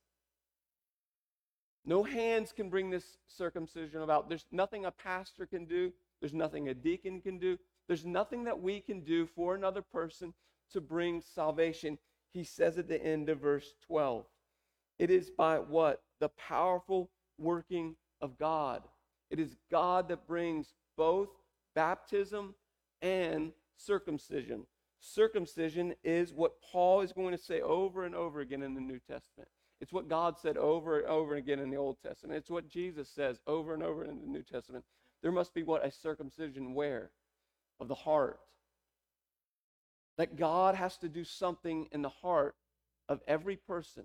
No 1.87 2.03
hands 2.03 2.53
can 2.53 2.69
bring 2.69 2.91
this 2.91 3.17
circumcision 3.27 4.03
about. 4.03 4.29
There's 4.29 4.45
nothing 4.53 4.85
a 4.85 4.91
pastor 4.91 5.47
can 5.47 5.65
do, 5.65 5.91
there's 6.21 6.35
nothing 6.35 6.69
a 6.69 6.75
deacon 6.75 7.23
can 7.23 7.39
do, 7.39 7.59
there's 7.89 8.05
nothing 8.05 8.45
that 8.45 8.61
we 8.61 8.79
can 8.79 9.01
do 9.01 9.25
for 9.25 9.55
another 9.55 9.81
person 9.81 10.35
to 10.73 10.83
bring 10.83 11.23
salvation. 11.23 11.97
He 12.35 12.45
says 12.45 12.77
at 12.77 12.87
the 12.87 13.03
end 13.03 13.31
of 13.31 13.41
verse 13.41 13.73
12, 13.87 14.27
it 14.99 15.11
is 15.11 15.31
by 15.31 15.61
what? 15.61 16.03
The 16.19 16.29
powerful 16.29 17.09
working 17.39 17.97
of 18.21 18.37
God. 18.37 18.83
It 19.31 19.41
is 19.41 19.57
God 19.71 20.09
that 20.11 20.27
brings 20.27 20.75
both 20.99 21.31
baptism 21.75 22.55
and 23.01 23.53
circumcision. 23.79 24.67
Circumcision 25.01 25.95
is 26.05 26.33
what 26.33 26.61
Paul 26.61 27.01
is 27.01 27.13
going 27.13 27.33
to 27.37 27.43
say 27.43 27.61
over 27.61 28.05
and 28.05 28.15
over 28.15 28.41
again 28.41 28.63
in 28.63 28.75
the 28.75 28.81
New 28.81 28.99
Testament. 28.99 29.49
It's 29.81 29.93
what 29.93 30.09
God 30.09 30.39
said 30.39 30.57
over 30.59 31.01
and 31.01 31.09
over 31.09 31.37
again 31.37 31.59
in 31.59 31.71
the 31.71 31.77
Old 31.77 31.97
Testament. 32.03 32.37
It's 32.37 32.51
what 32.51 32.69
Jesus 32.69 33.09
says 33.09 33.41
over 33.47 33.73
and 33.73 33.83
over 33.83 34.05
in 34.05 34.21
the 34.21 34.27
New 34.27 34.43
Testament. 34.43 34.85
There 35.23 35.33
must 35.33 35.55
be 35.55 35.63
what? 35.63 35.85
A 35.85 35.91
circumcision 35.91 36.75
where? 36.75 37.11
of 37.81 37.89
the 37.89 37.95
heart. 37.95 38.39
That 40.19 40.37
God 40.37 40.75
has 40.75 40.99
to 40.99 41.09
do 41.09 41.25
something 41.25 41.89
in 41.91 42.03
the 42.03 42.11
heart 42.11 42.55
of 43.09 43.21
every 43.27 43.57
person. 43.57 44.05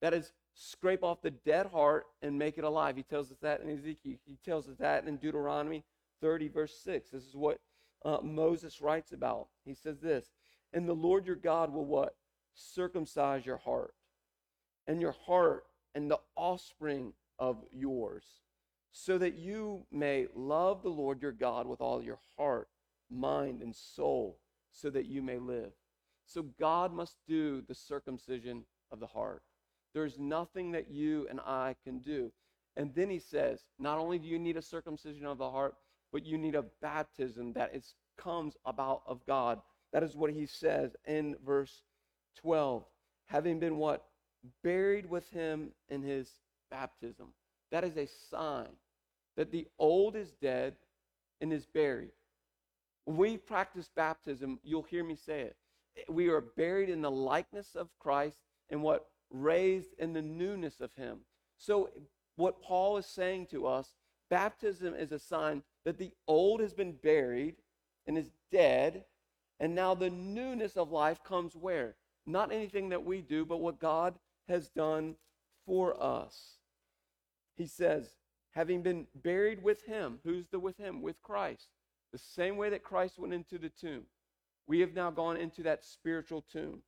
That 0.00 0.14
is, 0.14 0.32
scrape 0.54 1.04
off 1.04 1.22
the 1.22 1.30
dead 1.30 1.66
heart 1.66 2.06
and 2.22 2.38
make 2.38 2.58
it 2.58 2.64
alive. 2.64 2.96
He 2.96 3.02
tells 3.02 3.30
us 3.30 3.38
that 3.42 3.60
in 3.60 3.70
Ezekiel. 3.70 4.16
He 4.26 4.38
tells 4.44 4.68
us 4.68 4.76
that 4.78 5.06
in 5.06 5.16
Deuteronomy 5.18 5.84
30, 6.20 6.48
verse 6.48 6.78
6. 6.82 7.10
This 7.10 7.24
is 7.24 7.34
what 7.34 7.58
uh, 8.04 8.18
Moses 8.22 8.80
writes 8.80 9.12
about. 9.12 9.48
He 9.64 9.74
says 9.74 10.00
this 10.00 10.26
And 10.72 10.88
the 10.88 10.94
Lord 10.94 11.26
your 11.26 11.36
God 11.36 11.72
will 11.72 11.86
what? 11.86 12.16
Circumcise 12.54 13.46
your 13.46 13.58
heart. 13.58 13.94
And 14.86 15.00
your 15.00 15.14
heart 15.26 15.64
and 15.94 16.10
the 16.10 16.20
offspring 16.36 17.14
of 17.38 17.56
yours, 17.72 18.24
so 18.92 19.16
that 19.18 19.34
you 19.34 19.86
may 19.90 20.26
love 20.34 20.82
the 20.82 20.90
Lord 20.90 21.22
your 21.22 21.32
God 21.32 21.66
with 21.66 21.80
all 21.80 22.02
your 22.02 22.18
heart, 22.36 22.68
mind, 23.10 23.62
and 23.62 23.74
soul, 23.74 24.38
so 24.72 24.90
that 24.90 25.06
you 25.06 25.22
may 25.22 25.38
live. 25.38 25.72
So 26.26 26.42
God 26.58 26.92
must 26.92 27.16
do 27.26 27.62
the 27.66 27.74
circumcision 27.74 28.64
of 28.90 29.00
the 29.00 29.06
heart. 29.06 29.42
There's 29.94 30.18
nothing 30.18 30.72
that 30.72 30.90
you 30.90 31.26
and 31.30 31.40
I 31.40 31.76
can 31.84 31.98
do. 32.00 32.32
And 32.76 32.92
then 32.94 33.08
he 33.08 33.20
says, 33.20 33.60
not 33.78 33.98
only 33.98 34.18
do 34.18 34.26
you 34.26 34.38
need 34.38 34.56
a 34.56 34.62
circumcision 34.62 35.26
of 35.26 35.38
the 35.38 35.50
heart, 35.50 35.74
but 36.14 36.24
you 36.24 36.38
need 36.38 36.54
a 36.54 36.64
baptism 36.80 37.52
that 37.54 37.74
is, 37.74 37.94
comes 38.16 38.56
about 38.64 39.02
of 39.04 39.26
God. 39.26 39.60
That 39.92 40.04
is 40.04 40.14
what 40.14 40.30
he 40.30 40.46
says 40.46 40.94
in 41.08 41.34
verse 41.44 41.82
12. 42.40 42.84
Having 43.26 43.58
been 43.58 43.78
what? 43.78 44.04
Buried 44.62 45.10
with 45.10 45.28
him 45.30 45.70
in 45.88 46.02
his 46.02 46.30
baptism. 46.70 47.34
That 47.72 47.82
is 47.82 47.96
a 47.96 48.06
sign 48.30 48.68
that 49.36 49.50
the 49.50 49.66
old 49.76 50.14
is 50.14 50.30
dead 50.40 50.76
and 51.40 51.52
is 51.52 51.66
buried. 51.66 52.12
When 53.06 53.16
we 53.16 53.36
practice 53.36 53.90
baptism, 53.96 54.60
you'll 54.62 54.84
hear 54.84 55.02
me 55.02 55.16
say 55.16 55.40
it. 55.40 55.56
We 56.08 56.28
are 56.28 56.44
buried 56.56 56.90
in 56.90 57.02
the 57.02 57.10
likeness 57.10 57.74
of 57.74 57.88
Christ 57.98 58.38
and 58.70 58.84
what 58.84 59.06
raised 59.30 59.94
in 59.98 60.12
the 60.12 60.22
newness 60.22 60.80
of 60.80 60.94
him. 60.94 61.22
So, 61.58 61.90
what 62.36 62.62
Paul 62.62 62.98
is 62.98 63.06
saying 63.06 63.48
to 63.48 63.66
us, 63.66 63.94
baptism 64.30 64.94
is 64.94 65.10
a 65.10 65.18
sign 65.18 65.64
that 65.84 65.98
the 65.98 66.12
old 66.26 66.60
has 66.60 66.72
been 66.72 66.92
buried 66.92 67.56
and 68.06 68.16
is 68.18 68.30
dead, 68.50 69.04
and 69.60 69.74
now 69.74 69.94
the 69.94 70.10
newness 70.10 70.76
of 70.76 70.90
life 70.90 71.22
comes 71.24 71.54
where? 71.54 71.96
Not 72.26 72.52
anything 72.52 72.88
that 72.90 73.04
we 73.04 73.20
do, 73.20 73.44
but 73.44 73.60
what 73.60 73.78
God 73.78 74.14
has 74.48 74.68
done 74.68 75.16
for 75.66 76.00
us. 76.02 76.58
He 77.56 77.66
says, 77.66 78.16
having 78.52 78.82
been 78.82 79.06
buried 79.14 79.62
with 79.62 79.84
him, 79.84 80.18
who's 80.24 80.46
the 80.48 80.58
with 80.58 80.76
him? 80.76 81.02
With 81.02 81.22
Christ. 81.22 81.68
The 82.12 82.18
same 82.18 82.56
way 82.56 82.70
that 82.70 82.82
Christ 82.82 83.18
went 83.18 83.34
into 83.34 83.58
the 83.58 83.68
tomb, 83.68 84.02
we 84.66 84.80
have 84.80 84.94
now 84.94 85.10
gone 85.10 85.36
into 85.36 85.62
that 85.64 85.84
spiritual 85.84 86.42
tomb 86.42 86.82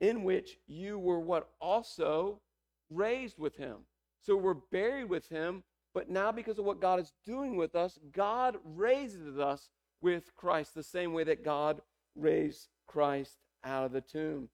in 0.00 0.24
which 0.24 0.58
you 0.66 0.98
were 0.98 1.20
what 1.20 1.50
also 1.60 2.40
raised 2.90 3.38
with 3.38 3.56
him. 3.56 3.76
So 4.22 4.36
we're 4.36 4.54
buried 4.54 5.08
with 5.08 5.28
him, 5.28 5.62
but 5.94 6.10
now 6.10 6.30
because 6.32 6.58
of 6.58 6.64
what 6.64 6.80
God 6.80 7.00
is 7.00 7.12
doing 7.24 7.56
with 7.56 7.74
us, 7.74 7.98
God 8.12 8.56
raises 8.64 9.38
us 9.38 9.70
with 10.00 10.34
Christ 10.36 10.74
the 10.74 10.82
same 10.82 11.12
way 11.12 11.24
that 11.24 11.44
God 11.44 11.80
raised 12.14 12.68
Christ 12.86 13.38
out 13.64 13.84
of 13.84 13.92
the 13.92 14.00
tomb. 14.00 14.48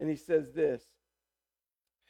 And 0.00 0.08
he 0.08 0.16
says 0.16 0.52
this 0.52 0.82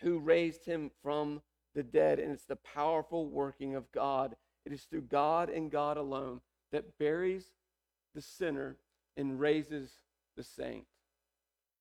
who 0.01 0.19
raised 0.19 0.65
him 0.65 0.91
from 1.03 1.43
the 1.75 1.83
dead, 1.83 2.19
and 2.19 2.33
it's 2.33 2.45
the 2.45 2.57
powerful 2.57 3.27
working 3.27 3.75
of 3.75 3.91
God. 3.93 4.37
It 4.65 4.73
is 4.73 4.83
through 4.83 5.03
God 5.03 5.51
and 5.51 5.71
God 5.71 5.97
alone 5.97 6.41
that 6.73 6.99
buries 6.99 7.47
the 8.15 8.23
sinner 8.23 8.77
and 9.17 9.41
raises 9.41 9.91
the 10.37 10.43
saint. 10.43 10.85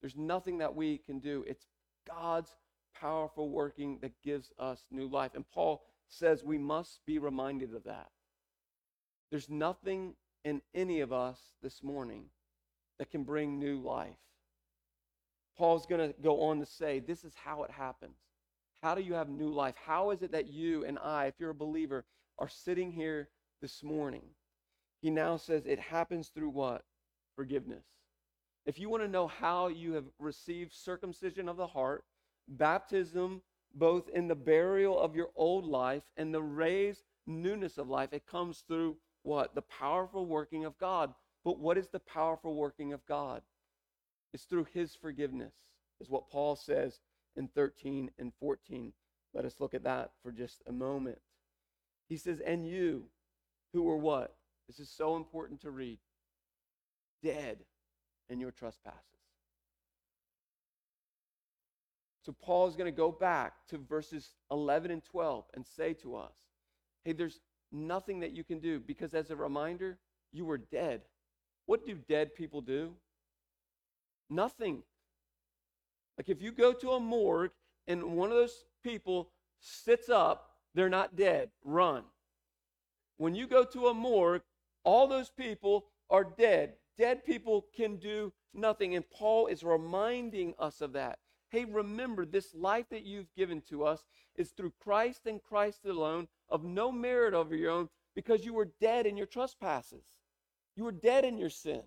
There's 0.02 0.16
nothing 0.16 0.60
that 0.60 0.76
we 0.76 0.98
can 0.98 1.20
do. 1.20 1.44
It's 1.48 1.68
God's 2.08 2.56
powerful 3.00 3.50
working 3.50 4.00
that 4.02 4.22
gives 4.24 4.52
us 4.58 4.86
new 4.92 5.08
life. 5.08 5.32
And 5.36 5.48
Paul 5.48 5.84
says 6.10 6.44
we 6.44 6.58
must 6.58 7.06
be 7.06 7.20
reminded 7.20 7.74
of 7.74 7.84
that. 7.84 8.10
There's 9.30 9.50
nothing 9.50 10.16
in 10.46 10.62
any 10.74 11.02
of 11.02 11.12
us 11.12 11.40
this 11.62 11.84
morning 11.84 12.26
that 13.00 13.12
can 13.12 13.24
bring 13.24 13.60
new 13.60 13.80
life. 13.80 14.16
Paul's 15.58 15.86
going 15.86 16.10
to 16.14 16.16
go 16.22 16.44
on 16.44 16.60
to 16.60 16.66
say 16.66 17.00
this 17.00 17.24
is 17.24 17.34
how 17.36 17.64
it 17.64 17.72
happens. 17.72 18.18
How 18.82 18.96
do 18.96 19.02
you 19.02 19.16
have 19.16 19.30
new 19.30 19.50
life? 19.50 19.76
How 19.86 20.12
is 20.12 20.22
it 20.22 20.32
that 20.32 20.48
you 20.48 20.86
and 20.86 21.00
I, 21.00 21.26
if 21.26 21.34
you're 21.40 21.50
a 21.50 21.56
believer, 21.56 22.06
are 22.38 22.48
sitting 22.48 22.92
here 22.92 23.30
this 23.62 23.84
morning? 23.84 24.24
He 25.02 25.10
now 25.10 25.38
says 25.38 25.66
it 25.66 25.80
happens 25.80 26.30
through 26.30 26.50
what? 26.50 26.84
Forgiveness. 27.36 27.86
If 28.66 28.80
you 28.80 28.90
want 28.90 29.04
to 29.04 29.10
know 29.10 29.28
how 29.28 29.68
you 29.68 29.94
have 29.94 30.06
received 30.20 30.74
circumcision 30.74 31.50
of 31.50 31.58
the 31.58 31.68
heart, 31.68 32.04
baptism, 32.48 33.42
both 33.74 34.10
in 34.10 34.28
the 34.28 34.36
burial 34.36 35.00
of 35.00 35.16
your 35.16 35.30
old 35.36 35.66
life 35.66 36.04
and 36.16 36.34
the 36.34 36.42
raised 36.42 37.04
newness 37.26 37.78
of 37.78 37.90
life, 37.90 38.10
it 38.12 38.26
comes 38.26 38.64
through 38.68 38.98
what? 39.24 39.56
The 39.56 39.62
powerful 39.62 40.26
working 40.26 40.66
of 40.66 40.78
God. 40.78 41.14
But 41.44 41.60
what 41.60 41.78
is 41.78 41.90
the 41.90 42.00
powerful 42.00 42.56
working 42.56 42.94
of 42.94 43.06
God? 43.06 43.42
It's 44.34 44.44
through 44.44 44.68
his 44.74 44.96
forgiveness, 44.96 45.54
is 46.00 46.10
what 46.10 46.30
Paul 46.30 46.56
says 46.56 47.00
in 47.36 47.48
13 47.48 48.12
and 48.18 48.34
14. 48.40 48.94
Let 49.34 49.46
us 49.46 49.56
look 49.60 49.74
at 49.74 49.84
that 49.84 50.12
for 50.24 50.32
just 50.32 50.62
a 50.68 50.72
moment. 50.72 51.20
He 52.10 52.18
says, 52.18 52.40
And 52.40 52.68
you 52.68 53.06
who 53.74 53.84
were 53.84 53.98
what? 53.98 54.36
This 54.68 54.80
is 54.80 54.90
so 54.90 55.16
important 55.16 55.62
to 55.62 55.72
read. 55.72 56.00
Dead 57.24 57.60
in 58.30 58.40
your 58.40 58.52
trespasses. 58.52 59.17
So 62.28 62.36
Paul 62.44 62.68
is 62.68 62.76
going 62.76 62.92
to 62.94 62.98
go 62.98 63.10
back 63.10 63.54
to 63.70 63.78
verses 63.78 64.34
11 64.52 64.92
and 64.92 65.02
12 65.02 65.46
and 65.54 65.66
say 65.66 65.94
to 65.94 66.18
us, 66.18 66.34
hey, 67.06 67.14
there's 67.14 67.40
nothing 67.72 68.20
that 68.20 68.34
you 68.34 68.44
can 68.44 68.60
do 68.60 68.82
because 68.82 69.14
as 69.14 69.32
a 69.32 69.36
reminder, 69.38 69.98
you 70.34 70.44
were 70.44 70.58
dead. 70.58 71.04
What 71.68 71.86
do 71.86 71.96
dead 71.96 72.36
people 72.36 72.60
do? 72.60 72.92
Nothing. 74.30 74.84
Like 76.18 76.28
if 76.28 76.42
you 76.42 76.52
go 76.52 76.74
to 76.74 76.92
a 76.92 77.00
morgue 77.00 77.52
and 77.88 78.04
one 78.18 78.30
of 78.30 78.36
those 78.36 78.66
people 78.84 79.30
sits 79.62 80.10
up, 80.10 80.52
they're 80.76 80.90
not 80.90 81.16
dead. 81.16 81.50
Run. 81.64 82.04
When 83.16 83.36
you 83.36 83.48
go 83.48 83.64
to 83.64 83.88
a 83.88 83.94
morgue, 83.94 84.42
all 84.84 85.08
those 85.08 85.30
people 85.30 85.86
are 86.10 86.26
dead. 86.26 86.74
Dead 86.98 87.24
people 87.24 87.68
can 87.74 87.96
do 87.96 88.34
nothing. 88.54 88.98
And 88.98 89.10
Paul 89.10 89.48
is 89.48 89.64
reminding 89.64 90.56
us 90.60 90.82
of 90.82 90.92
that. 90.92 91.20
Hey, 91.50 91.66
remember, 91.66 92.26
this 92.26 92.54
life 92.54 92.88
that 92.90 93.06
you've 93.06 93.34
given 93.36 93.62
to 93.70 93.86
us 93.86 94.04
is 94.36 94.50
through 94.50 94.74
Christ 94.82 95.22
and 95.26 95.42
Christ 95.42 95.86
alone, 95.86 96.28
of 96.50 96.64
no 96.64 96.92
merit 96.92 97.34
over 97.34 97.56
your 97.56 97.72
own, 97.72 97.90
because 98.16 98.46
you 98.46 98.54
were 98.54 98.72
dead 98.82 99.06
in 99.06 99.16
your 99.16 99.28
trespasses. 99.28 100.04
You 100.76 100.84
were 100.84 100.92
dead 100.92 101.24
in 101.26 101.38
your 101.38 101.50
sin. 101.50 101.84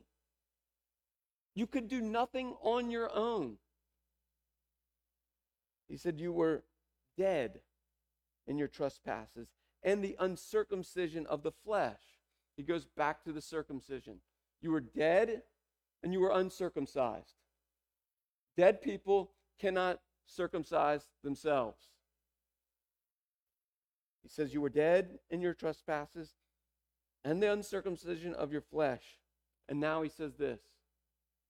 You 1.54 1.66
could 1.66 1.88
do 1.88 2.00
nothing 2.00 2.54
on 2.62 2.90
your 2.90 3.14
own. 3.14 3.58
He 5.88 5.96
said, 5.96 6.20
You 6.20 6.32
were 6.32 6.64
dead 7.18 7.60
in 8.46 8.56
your 8.56 8.68
trespasses 8.68 9.48
and 9.82 10.02
the 10.02 10.16
uncircumcision 10.18 11.26
of 11.26 11.42
the 11.42 11.52
flesh. 11.52 12.00
He 12.56 12.62
goes 12.62 12.84
back 12.84 13.24
to 13.24 13.32
the 13.32 13.40
circumcision. 13.40 14.20
You 14.60 14.70
were 14.70 14.80
dead 14.80 15.42
and 16.02 16.12
you 16.12 16.20
were 16.20 16.32
uncircumcised. 16.32 17.34
Dead 18.56 18.82
people 18.82 19.32
cannot 19.60 20.00
circumcise 20.26 21.06
themselves. 21.22 21.88
He 24.22 24.28
says, 24.28 24.54
You 24.54 24.60
were 24.60 24.68
dead 24.68 25.18
in 25.30 25.40
your 25.40 25.54
trespasses 25.54 26.34
and 27.24 27.42
the 27.42 27.52
uncircumcision 27.52 28.34
of 28.34 28.52
your 28.52 28.62
flesh. 28.62 29.18
And 29.68 29.80
now 29.80 30.02
he 30.02 30.08
says 30.08 30.34
this 30.36 30.60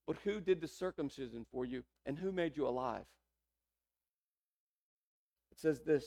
But 0.07 0.17
who 0.23 0.39
did 0.39 0.61
the 0.61 0.67
circumcision 0.67 1.45
for 1.51 1.65
you 1.65 1.83
and 2.05 2.17
who 2.17 2.31
made 2.31 2.57
you 2.57 2.67
alive? 2.67 3.05
It 5.51 5.59
says 5.59 5.81
this 5.81 6.05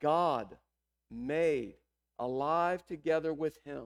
God 0.00 0.56
made 1.10 1.74
alive 2.18 2.86
together 2.86 3.32
with 3.32 3.58
him. 3.64 3.84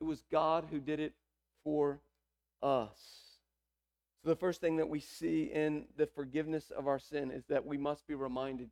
It 0.00 0.04
was 0.04 0.22
God 0.30 0.66
who 0.70 0.80
did 0.80 1.00
it 1.00 1.14
for 1.64 2.00
us. 2.62 3.25
So, 4.26 4.30
the 4.30 4.40
first 4.40 4.60
thing 4.60 4.78
that 4.78 4.88
we 4.88 4.98
see 4.98 5.52
in 5.54 5.84
the 5.96 6.08
forgiveness 6.08 6.72
of 6.76 6.88
our 6.88 6.98
sin 6.98 7.30
is 7.30 7.44
that 7.44 7.64
we 7.64 7.78
must 7.78 8.08
be 8.08 8.16
reminded 8.16 8.70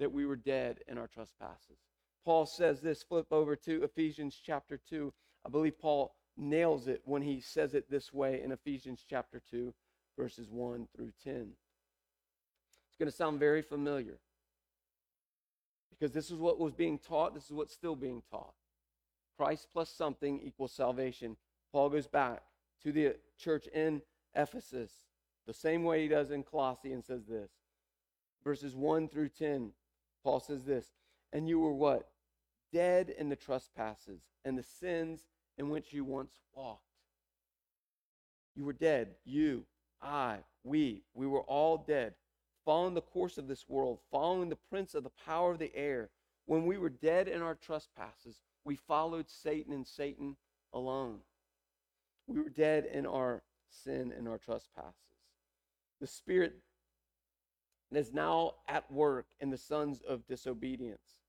that 0.00 0.10
we 0.10 0.26
were 0.26 0.34
dead 0.34 0.80
in 0.88 0.98
our 0.98 1.06
trespasses. 1.06 1.78
Paul 2.24 2.44
says 2.44 2.80
this, 2.80 3.04
flip 3.04 3.28
over 3.30 3.54
to 3.54 3.84
Ephesians 3.84 4.40
chapter 4.44 4.80
2. 4.90 5.12
I 5.46 5.48
believe 5.48 5.78
Paul 5.78 6.16
nails 6.36 6.88
it 6.88 7.02
when 7.04 7.22
he 7.22 7.40
says 7.40 7.72
it 7.72 7.88
this 7.88 8.12
way 8.12 8.42
in 8.42 8.50
Ephesians 8.50 9.04
chapter 9.08 9.40
2, 9.48 9.72
verses 10.18 10.48
1 10.50 10.88
through 10.96 11.12
10. 11.22 11.52
It's 12.88 12.98
going 12.98 13.08
to 13.08 13.16
sound 13.16 13.38
very 13.38 13.62
familiar 13.62 14.18
because 15.88 16.10
this 16.10 16.32
is 16.32 16.36
what 16.36 16.58
was 16.58 16.72
being 16.72 16.98
taught, 16.98 17.32
this 17.32 17.44
is 17.44 17.52
what's 17.52 17.72
still 17.72 17.94
being 17.94 18.24
taught. 18.28 18.54
Christ 19.36 19.68
plus 19.72 19.88
something 19.88 20.40
equals 20.42 20.72
salvation. 20.72 21.36
Paul 21.70 21.90
goes 21.90 22.08
back 22.08 22.42
to 22.82 22.90
the 22.90 23.14
church 23.38 23.68
in 23.68 24.02
Ephesus 24.36 24.92
the 25.46 25.54
same 25.54 25.84
way 25.84 26.02
he 26.02 26.08
does 26.08 26.30
in 26.30 26.42
Colossae 26.42 26.92
and 26.92 27.04
says 27.04 27.26
this. 27.26 27.50
Verses 28.42 28.74
1 28.74 29.08
through 29.08 29.30
10, 29.30 29.70
Paul 30.22 30.40
says 30.40 30.64
this, 30.64 30.86
and 31.32 31.48
you 31.48 31.58
were 31.58 31.72
what? 31.72 32.08
Dead 32.72 33.10
in 33.16 33.28
the 33.28 33.36
trespasses 33.36 34.22
and 34.44 34.58
the 34.58 34.62
sins 34.62 35.26
in 35.56 35.70
which 35.70 35.92
you 35.92 36.04
once 36.04 36.40
walked. 36.54 36.82
You 38.54 38.64
were 38.64 38.72
dead. 38.72 39.14
You, 39.24 39.64
I, 40.02 40.38
we, 40.64 41.02
we 41.14 41.26
were 41.26 41.42
all 41.42 41.78
dead, 41.78 42.14
following 42.64 42.94
the 42.94 43.00
course 43.02 43.38
of 43.38 43.48
this 43.48 43.68
world, 43.68 43.98
following 44.10 44.48
the 44.48 44.56
prince 44.56 44.94
of 44.94 45.04
the 45.04 45.12
power 45.24 45.52
of 45.52 45.58
the 45.58 45.74
air. 45.74 46.10
When 46.46 46.66
we 46.66 46.78
were 46.78 46.88
dead 46.90 47.28
in 47.28 47.42
our 47.42 47.54
trespasses, 47.54 48.40
we 48.64 48.76
followed 48.76 49.28
Satan 49.28 49.72
and 49.72 49.86
Satan 49.86 50.36
alone. 50.72 51.18
We 52.26 52.40
were 52.40 52.48
dead 52.48 52.86
in 52.86 53.06
our 53.06 53.42
sin 53.84 54.12
and 54.16 54.28
our 54.28 54.38
trespasses. 54.38 54.94
The 56.00 56.06
Spirit 56.06 56.54
is 57.92 58.12
now 58.12 58.54
at 58.68 58.90
work 58.90 59.26
in 59.40 59.50
the 59.50 59.58
sons 59.58 60.02
of 60.06 60.26
disobedience, 60.26 61.20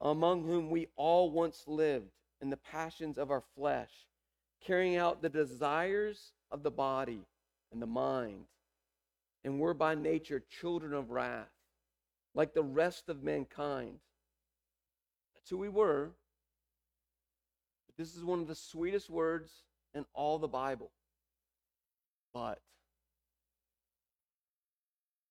among 0.00 0.44
whom 0.44 0.70
we 0.70 0.88
all 0.96 1.30
once 1.30 1.64
lived 1.66 2.10
in 2.40 2.50
the 2.50 2.56
passions 2.56 3.18
of 3.18 3.30
our 3.30 3.42
flesh, 3.54 3.90
carrying 4.64 4.96
out 4.96 5.22
the 5.22 5.28
desires 5.28 6.32
of 6.50 6.62
the 6.62 6.70
body 6.70 7.26
and 7.70 7.80
the 7.80 7.86
mind 7.86 8.46
and 9.44 9.58
were 9.58 9.74
by 9.74 9.94
nature 9.94 10.42
children 10.60 10.92
of 10.92 11.10
wrath, 11.10 11.48
like 12.34 12.54
the 12.54 12.62
rest 12.62 13.08
of 13.08 13.22
mankind. 13.22 13.98
That's 15.34 15.50
who 15.50 15.58
we 15.58 15.68
were. 15.68 16.10
But 17.86 17.96
this 17.96 18.14
is 18.14 18.24
one 18.24 18.40
of 18.40 18.48
the 18.48 18.54
sweetest 18.54 19.08
words 19.08 19.50
in 19.94 20.04
all 20.14 20.38
the 20.38 20.48
Bible. 20.48 20.90
But 22.32 22.60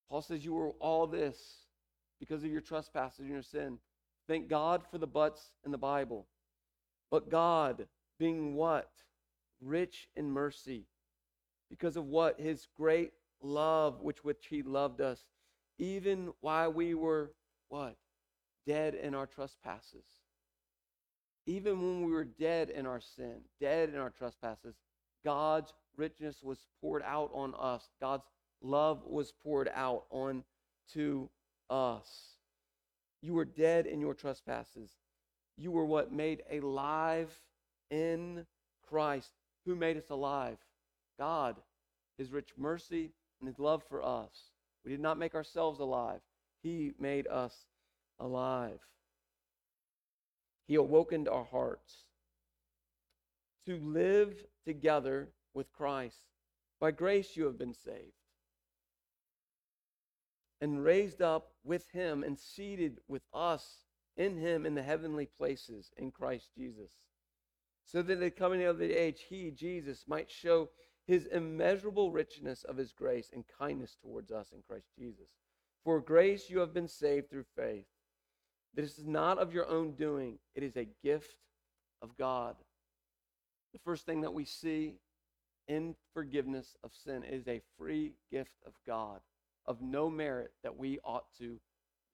Paul 0.09 0.21
says 0.21 0.43
you 0.43 0.53
were 0.53 0.71
all 0.79 1.07
this 1.07 1.37
because 2.19 2.43
of 2.43 2.51
your 2.51 2.61
trespasses 2.61 3.19
and 3.19 3.29
your 3.29 3.41
sin. 3.41 3.77
Thank 4.27 4.47
God 4.47 4.83
for 4.89 4.97
the 4.97 5.07
buts 5.07 5.51
in 5.65 5.71
the 5.71 5.77
Bible. 5.77 6.27
But 7.11 7.29
God, 7.29 7.87
being 8.19 8.55
what? 8.55 8.89
Rich 9.61 10.07
in 10.15 10.29
mercy, 10.31 10.85
because 11.69 11.97
of 11.97 12.05
what? 12.05 12.39
His 12.39 12.67
great 12.77 13.11
love 13.41 14.01
which 14.01 14.23
which 14.23 14.47
he 14.49 14.61
loved 14.61 15.01
us, 15.01 15.25
even 15.77 16.31
while 16.41 16.71
we 16.71 16.93
were 16.93 17.33
what? 17.67 17.97
Dead 18.65 18.95
in 18.95 19.15
our 19.15 19.27
trespasses. 19.27 20.05
Even 21.45 21.81
when 21.81 22.05
we 22.05 22.11
were 22.11 22.25
dead 22.25 22.69
in 22.69 22.85
our 22.85 23.01
sin, 23.01 23.41
dead 23.59 23.89
in 23.89 23.95
our 23.95 24.11
trespasses, 24.11 24.75
God's 25.25 25.73
richness 25.97 26.37
was 26.41 26.59
poured 26.81 27.03
out 27.03 27.31
on 27.33 27.53
us. 27.59 27.89
God's 28.01 28.23
love 28.61 29.01
was 29.05 29.33
poured 29.43 29.69
out 29.73 30.05
on 30.09 30.43
to 30.93 31.29
us. 31.69 32.35
You 33.21 33.33
were 33.33 33.45
dead 33.45 33.85
in 33.85 33.99
your 33.99 34.13
trespasses. 34.13 34.91
You 35.57 35.71
were 35.71 35.85
what? 35.85 36.11
Made 36.11 36.43
alive 36.51 37.29
in 37.91 38.45
Christ. 38.87 39.31
Who 39.65 39.75
made 39.75 39.97
us 39.97 40.09
alive? 40.09 40.57
God. 41.17 41.57
His 42.17 42.31
rich 42.31 42.49
mercy 42.57 43.11
and 43.39 43.47
his 43.47 43.59
love 43.59 43.83
for 43.89 44.03
us. 44.03 44.51
We 44.83 44.91
did 44.91 44.99
not 44.99 45.17
make 45.17 45.35
ourselves 45.35 45.79
alive, 45.79 46.21
he 46.63 46.93
made 46.99 47.27
us 47.27 47.65
alive. 48.19 48.79
He 50.67 50.75
awakened 50.75 51.27
our 51.27 51.45
hearts 51.45 52.03
to 53.65 53.77
live 53.77 54.33
together 54.65 55.29
with 55.53 55.71
Christ. 55.71 56.21
By 56.79 56.91
grace 56.91 57.35
you 57.35 57.45
have 57.45 57.57
been 57.57 57.73
saved. 57.73 58.13
And 60.61 60.83
raised 60.83 61.21
up 61.21 61.51
with 61.63 61.89
him 61.91 62.23
and 62.23 62.37
seated 62.37 62.99
with 63.07 63.23
us 63.33 63.85
in 64.17 64.37
him 64.37 64.65
in 64.65 64.75
the 64.75 64.83
heavenly 64.83 65.25
places 65.25 65.91
in 65.97 66.11
Christ 66.11 66.49
Jesus. 66.57 66.91
So 67.85 68.01
that 68.01 68.13
at 68.13 68.19
the 68.19 68.31
coming 68.31 68.63
of 68.63 68.77
the 68.77 68.93
age, 68.93 69.25
he, 69.29 69.51
Jesus, 69.51 70.03
might 70.07 70.29
show 70.29 70.69
his 71.07 71.25
immeasurable 71.25 72.11
richness 72.11 72.63
of 72.63 72.77
his 72.77 72.91
grace 72.91 73.31
and 73.33 73.43
kindness 73.57 73.97
towards 73.99 74.31
us 74.31 74.51
in 74.51 74.61
Christ 74.67 74.89
Jesus. 74.97 75.29
For 75.83 75.99
grace 75.99 76.49
you 76.49 76.59
have 76.59 76.73
been 76.73 76.87
saved 76.87 77.29
through 77.29 77.45
faith. 77.55 77.87
This 78.75 78.99
is 78.99 79.07
not 79.07 79.39
of 79.39 79.53
your 79.53 79.67
own 79.67 79.93
doing, 79.93 80.37
it 80.53 80.61
is 80.61 80.75
a 80.77 80.87
gift 81.03 81.35
of 82.01 82.15
God. 82.17 82.55
The 83.73 83.79
first 83.79 84.05
thing 84.05 84.21
that 84.21 84.33
we 84.33 84.45
see 84.45 84.95
in 85.69 85.95
forgiveness 86.13 86.75
of 86.83 86.91
sin 86.93 87.23
is 87.23 87.47
a 87.47 87.61
free 87.77 88.13
gift 88.31 88.55
of 88.65 88.73
God, 88.85 89.21
of 89.65 89.81
no 89.81 90.09
merit 90.09 90.51
that 90.63 90.75
we 90.75 90.99
ought 91.05 91.25
to 91.37 91.59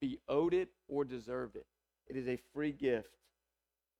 be 0.00 0.20
owed 0.28 0.52
it 0.54 0.68
or 0.88 1.04
deserve 1.04 1.56
it. 1.56 1.66
It 2.06 2.16
is 2.16 2.28
a 2.28 2.38
free 2.52 2.70
gift. 2.70 3.08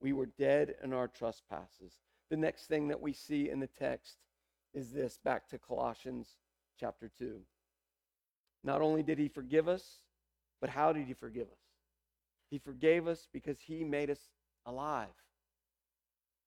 We 0.01 0.13
were 0.13 0.27
dead 0.27 0.75
in 0.85 0.93
our 0.93 1.09
trespasses. 1.09 1.95
The 2.29 2.37
next 2.37 2.67
thing 2.67 2.89
that 2.89 3.01
we 3.01 3.15
see 3.15 3.49
in 3.49 3.59
the 3.59 3.67
text 3.67 4.19
is 4.75 4.93
this 4.93 5.19
back 5.25 5.49
to 5.49 5.59
Colossians 5.59 6.37
chapter 6.79 7.11
2. 7.19 7.41
Not 8.63 8.83
only 8.83 9.03
did 9.03 9.19
he 9.19 9.29
forgive 9.29 9.69
us, 9.69 10.01
but 10.61 10.69
how 10.69 10.93
did 10.93 11.07
he 11.07 11.15
forgive 11.15 11.47
us? 11.47 11.59
He 12.51 12.59
forgave 12.59 13.09
us 13.09 13.27
because 13.33 13.59
he 13.61 13.85
made 13.85 14.11
us 14.11 14.21
alive. 14.67 15.09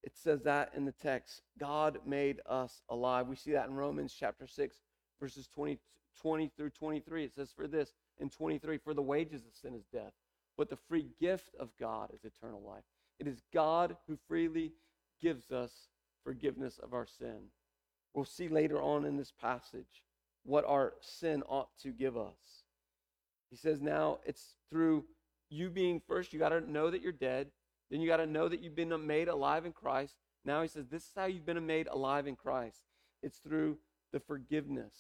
It 0.04 0.16
says 0.16 0.44
that 0.44 0.72
in 0.76 0.86
the 0.86 0.92
text. 0.92 1.42
God 1.60 2.00
made 2.06 2.40
us 2.46 2.82
alive. 2.90 3.28
We 3.28 3.36
see 3.36 3.52
that 3.52 3.68
in 3.68 3.76
Romans 3.76 4.16
chapter 4.18 4.48
6, 4.48 4.78
verses 5.20 5.48
20, 5.54 5.80
20 6.22 6.52
through 6.56 6.70
23. 6.70 7.26
It 7.26 7.36
says, 7.36 7.52
For 7.56 7.68
this, 7.68 7.94
in 8.20 8.30
23, 8.30 8.78
for 8.78 8.94
the 8.94 9.02
wages 9.02 9.46
of 9.46 9.56
sin 9.56 9.76
is 9.76 9.86
death, 9.92 10.14
but 10.58 10.70
the 10.70 10.78
free 10.78 11.08
gift 11.20 11.56
of 11.60 11.70
God 11.80 12.12
is 12.14 12.24
eternal 12.24 12.62
life. 12.66 12.84
It 13.20 13.28
is 13.28 13.42
God 13.54 13.98
who 14.08 14.18
freely 14.28 14.72
gives 15.22 15.52
us 15.52 15.90
forgiveness 16.24 16.80
of 16.82 16.94
our 16.94 17.06
sin. 17.06 17.50
We'll 18.14 18.26
see 18.26 18.48
later 18.48 18.82
on 18.82 19.06
in 19.06 19.18
this 19.18 19.32
passage 19.32 20.04
what 20.44 20.66
our 20.66 20.94
sin 21.02 21.44
ought 21.48 21.70
to 21.84 21.90
give 21.90 22.18
us. 22.18 22.64
He 23.50 23.58
says, 23.58 23.82
now 23.82 24.20
it's 24.26 24.56
through 24.70 25.06
you 25.50 25.70
being 25.70 26.02
first, 26.08 26.32
you 26.32 26.40
got 26.40 26.50
to 26.50 26.72
know 26.72 26.90
that 26.90 27.02
you're 27.02 27.12
dead. 27.12 27.48
Then 27.90 28.02
you 28.02 28.08
got 28.08 28.18
to 28.18 28.28
know 28.28 28.48
that 28.48 28.62
you've 28.62 28.76
been 28.76 28.94
made 29.06 29.28
alive 29.28 29.66
in 29.66 29.72
Christ. 29.72 30.16
Now 30.46 30.62
he 30.62 30.68
says, 30.68 30.88
this 30.88 31.04
is 31.04 31.12
how 31.16 31.26
you've 31.26 31.46
been 31.46 31.66
made 31.66 31.88
alive 31.88 32.28
in 32.28 32.36
Christ. 32.36 32.84
It's 33.22 33.40
through 33.40 33.78
the 34.14 34.20
forgiveness 34.20 34.94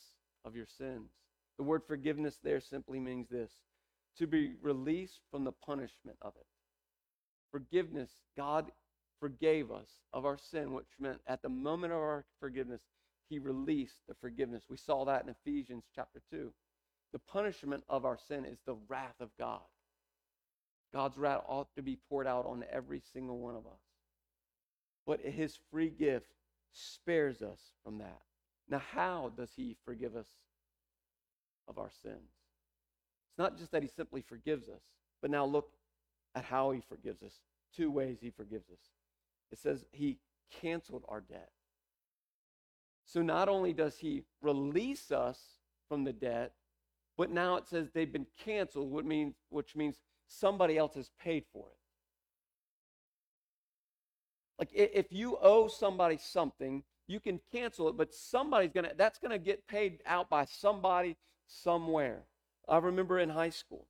of 0.45 0.56
your 0.56 0.65
sins. 0.65 1.12
The 1.58 1.63
word 1.63 1.84
forgiveness 1.88 2.39
there 2.43 2.62
simply 2.62 2.99
means 2.99 3.30
this 3.30 3.52
to 4.17 4.28
be 4.28 4.54
released 4.62 5.21
from 5.32 5.43
the 5.43 5.52
punishment 5.52 6.17
of 6.21 6.34
it. 6.39 6.45
Forgiveness, 7.52 8.12
God 8.36 8.71
forgave 9.19 9.71
us 9.71 9.89
of 10.13 10.25
our 10.25 10.38
sin, 10.38 10.73
which 10.73 10.88
meant 10.99 11.19
at 11.28 11.41
the 11.41 11.49
moment 11.49 11.93
of 11.93 11.99
our 11.99 12.25
forgiveness, 12.39 12.82
he 13.30 13.39
released 13.39 14.02
the 14.08 14.15
forgiveness. 14.15 14.63
We 14.69 14.78
saw 14.78 15.06
that 15.06 15.23
in 15.23 15.30
Ephesians 15.30 15.86
chapter 15.93 16.21
2. 16.32 16.52
The 17.12 17.19
punishment 17.19 17.84
of 17.89 18.06
our 18.06 18.17
sin 18.28 18.45
is 18.45 18.60
the 18.65 18.78
wrath 18.88 19.19
of 19.19 19.30
God. 19.38 19.62
God's 20.93 21.17
wrath 21.17 21.43
ought 21.47 21.73
to 21.75 21.82
be 21.82 21.97
poured 22.10 22.28
out 22.28 22.45
on 22.45 22.65
every 22.71 23.02
single 23.13 23.38
one 23.38 23.56
of 23.56 23.65
us. 23.65 23.82
But 25.06 25.21
his 25.21 25.58
free 25.71 25.89
gift 25.89 26.32
spares 26.71 27.41
us 27.41 27.60
from 27.84 27.99
that. 27.99 28.21
Now, 28.69 28.82
how 28.93 29.32
does 29.36 29.52
he 29.56 29.75
forgive 29.86 30.15
us 30.15 30.28
of 31.67 31.78
our 31.78 31.89
sins? 32.04 32.32
It's 33.30 33.39
not 33.39 33.58
just 33.58 33.71
that 33.71 33.84
he 33.84 33.89
simply 33.89 34.21
forgives 34.21 34.69
us, 34.69 34.82
but 35.21 35.32
now 35.32 35.45
look 35.45 35.71
at 36.36 36.45
how 36.45 36.71
he 36.71 36.82
forgives 36.82 37.23
us. 37.23 37.39
Two 37.75 37.89
ways 37.91 38.17
he 38.21 38.30
forgives 38.30 38.69
us. 38.69 38.80
It 39.52 39.58
says 39.58 39.86
he 39.91 40.17
canceled 40.62 41.04
our 41.08 41.21
debt. 41.21 41.52
So 43.06 43.21
not 43.21 43.49
only 43.49 43.73
does 43.73 43.97
he 43.97 44.23
release 44.41 45.12
us 45.12 45.39
from 45.88 46.04
the 46.04 46.13
debt, 46.13 46.54
but 47.17 47.32
now 47.32 47.56
it 47.56 47.67
says 47.67 47.89
they've 47.89 48.12
been 48.12 48.28
canceled, 48.38 48.91
which 48.91 49.06
means, 49.06 49.34
which 49.49 49.75
means 49.75 49.97
somebody 50.30 50.78
else 50.78 50.96
has 50.96 51.12
paid 51.22 51.44
for 51.52 51.65
it. 51.68 51.76
Like 54.60 54.70
if 54.74 55.12
you 55.12 55.38
owe 55.42 55.68
somebody 55.68 56.18
something, 56.18 56.84
you 57.08 57.20
can 57.20 57.39
cancel 57.52 57.89
it, 57.89 57.98
but 57.98 58.13
somebody's 58.13 58.72
gonna 58.74 58.92
that's 58.96 59.18
gonna 59.18 59.39
get 59.39 59.68
paid 59.68 60.00
out 60.06 60.30
by 60.30 60.46
somebody 60.46 61.18
somewhere. 61.48 62.24
I 62.68 62.78
remember 62.78 63.20
in 63.20 63.30
high 63.30 63.50
school, 63.50 63.88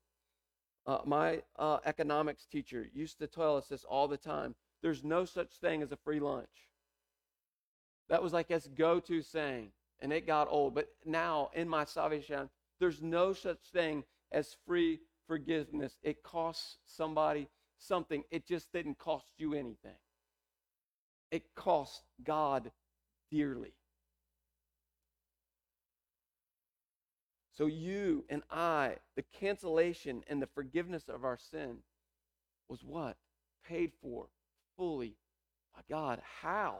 uh, 0.87 0.99
my 1.05 1.41
uh, 1.57 1.79
economics 1.85 2.45
teacher 2.45 2.87
used 2.93 3.19
to 3.19 3.27
tell 3.27 3.57
us 3.57 3.67
this 3.67 3.83
all 3.83 4.07
the 4.07 4.17
time. 4.17 4.55
There's 4.81 5.03
no 5.03 5.25
such 5.25 5.51
thing 5.55 5.81
as 5.81 5.91
a 5.91 5.97
free 5.97 6.19
lunch. 6.19 6.69
That 8.07 8.23
was 8.23 8.31
like 8.31 8.47
his 8.49 8.67
go 8.67 8.99
to 9.01 9.21
saying, 9.21 9.71
and 9.99 10.13
it 10.13 10.25
got 10.25 10.47
old. 10.49 10.75
But 10.75 10.89
now 11.03 11.49
in 11.53 11.67
my 11.67 11.83
salvation, 11.83 12.49
there's 12.79 13.01
no 13.01 13.33
such 13.33 13.59
thing 13.73 14.03
as 14.31 14.55
free 14.65 14.99
forgiveness. 15.29 15.93
It 16.01 16.23
costs 16.23 16.77
somebody 16.87 17.47
something, 17.77 18.23
it 18.31 18.45
just 18.45 18.73
didn't 18.73 18.97
cost 18.97 19.27
you 19.37 19.53
anything. 19.53 19.95
It 21.31 21.43
cost 21.55 22.01
God 22.23 22.71
dearly. 23.31 23.73
So, 27.53 27.67
you 27.67 28.25
and 28.29 28.41
I, 28.49 28.95
the 29.15 29.23
cancellation 29.39 30.23
and 30.27 30.41
the 30.41 30.47
forgiveness 30.47 31.03
of 31.07 31.23
our 31.23 31.37
sin 31.37 31.77
was 32.67 32.83
what? 32.83 33.15
Paid 33.67 33.91
for 34.01 34.27
fully 34.77 35.15
by 35.75 35.81
God. 35.89 36.21
How? 36.41 36.79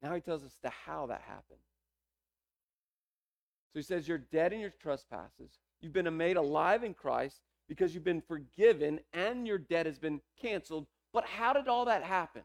Now 0.00 0.14
he 0.14 0.20
tells 0.20 0.44
us 0.44 0.54
the 0.62 0.70
how 0.70 1.06
that 1.06 1.22
happened. 1.22 1.60
So 3.72 3.78
he 3.78 3.82
says, 3.82 4.06
You're 4.06 4.18
dead 4.18 4.52
in 4.52 4.60
your 4.60 4.74
trespasses. 4.80 5.50
You've 5.84 5.92
been 5.92 6.16
made 6.16 6.38
alive 6.38 6.82
in 6.82 6.94
Christ 6.94 7.42
because 7.68 7.94
you've 7.94 8.04
been 8.04 8.22
forgiven 8.22 9.00
and 9.12 9.46
your 9.46 9.58
debt 9.58 9.84
has 9.84 9.98
been 9.98 10.22
canceled. 10.40 10.86
But 11.12 11.26
how 11.26 11.52
did 11.52 11.68
all 11.68 11.84
that 11.84 12.02
happen? 12.02 12.40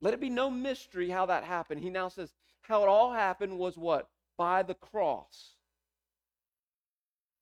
Let 0.00 0.14
it 0.14 0.20
be 0.20 0.28
no 0.28 0.50
mystery 0.50 1.10
how 1.10 1.26
that 1.26 1.44
happened. 1.44 1.80
He 1.80 1.90
now 1.90 2.08
says, 2.08 2.34
How 2.62 2.82
it 2.82 2.88
all 2.88 3.12
happened 3.12 3.56
was 3.56 3.78
what? 3.78 4.08
By 4.36 4.64
the 4.64 4.74
cross. 4.74 5.54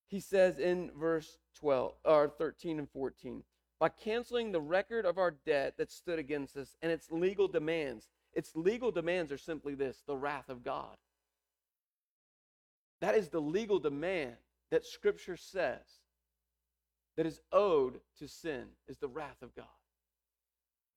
He 0.08 0.20
says 0.20 0.58
in 0.58 0.90
verse 0.94 1.38
12 1.58 1.94
or 2.04 2.28
13 2.28 2.78
and 2.78 2.90
14, 2.90 3.44
by 3.80 3.88
canceling 3.88 4.52
the 4.52 4.60
record 4.60 5.06
of 5.06 5.16
our 5.16 5.30
debt 5.46 5.78
that 5.78 5.90
stood 5.90 6.18
against 6.18 6.54
us 6.54 6.76
and 6.82 6.92
its 6.92 7.10
legal 7.10 7.48
demands. 7.48 8.08
Its 8.34 8.54
legal 8.54 8.90
demands 8.90 9.32
are 9.32 9.38
simply 9.38 9.74
this 9.74 10.02
the 10.06 10.16
wrath 10.16 10.50
of 10.50 10.62
God. 10.62 10.98
That 13.00 13.14
is 13.14 13.30
the 13.30 13.40
legal 13.40 13.78
demand 13.78 14.36
that 14.70 14.84
Scripture 14.84 15.36
says 15.36 16.00
that 17.16 17.26
is 17.26 17.40
owed 17.52 18.00
to 18.18 18.28
sin, 18.28 18.66
is 18.88 18.98
the 18.98 19.08
wrath 19.08 19.42
of 19.42 19.54
God. 19.54 19.66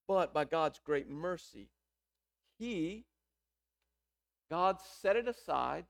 But 0.07 0.33
by 0.33 0.45
God's 0.45 0.79
great 0.83 1.09
mercy, 1.09 1.69
He, 2.57 3.05
God 4.49 4.77
set 5.01 5.15
it 5.15 5.27
aside 5.27 5.85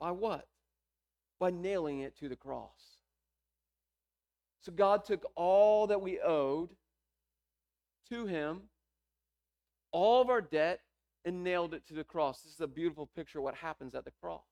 by 0.00 0.10
what? 0.10 0.48
By 1.38 1.50
nailing 1.50 2.00
it 2.00 2.18
to 2.18 2.28
the 2.28 2.36
cross. 2.36 2.98
So 4.60 4.72
God 4.72 5.04
took 5.04 5.24
all 5.34 5.86
that 5.88 6.00
we 6.00 6.20
owed 6.20 6.70
to 8.08 8.26
Him, 8.26 8.62
all 9.90 10.22
of 10.22 10.30
our 10.30 10.40
debt, 10.40 10.80
and 11.24 11.44
nailed 11.44 11.74
it 11.74 11.86
to 11.88 11.94
the 11.94 12.04
cross. 12.04 12.42
This 12.42 12.54
is 12.54 12.60
a 12.60 12.66
beautiful 12.66 13.06
picture 13.06 13.38
of 13.38 13.44
what 13.44 13.54
happens 13.54 13.94
at 13.94 14.04
the 14.04 14.12
cross. 14.20 14.51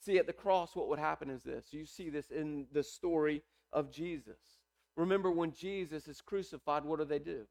See, 0.00 0.18
at 0.18 0.26
the 0.26 0.32
cross, 0.32 0.74
what 0.74 0.88
would 0.88 0.98
happen 0.98 1.28
is 1.28 1.42
this. 1.42 1.66
You 1.72 1.84
see 1.84 2.08
this 2.08 2.30
in 2.30 2.66
the 2.72 2.82
story 2.82 3.42
of 3.72 3.92
Jesus. 3.92 4.38
Remember, 4.96 5.30
when 5.30 5.52
Jesus 5.52 6.08
is 6.08 6.20
crucified, 6.20 6.84
what 6.84 6.98
do 6.98 7.04
they 7.04 7.18
do? 7.18 7.46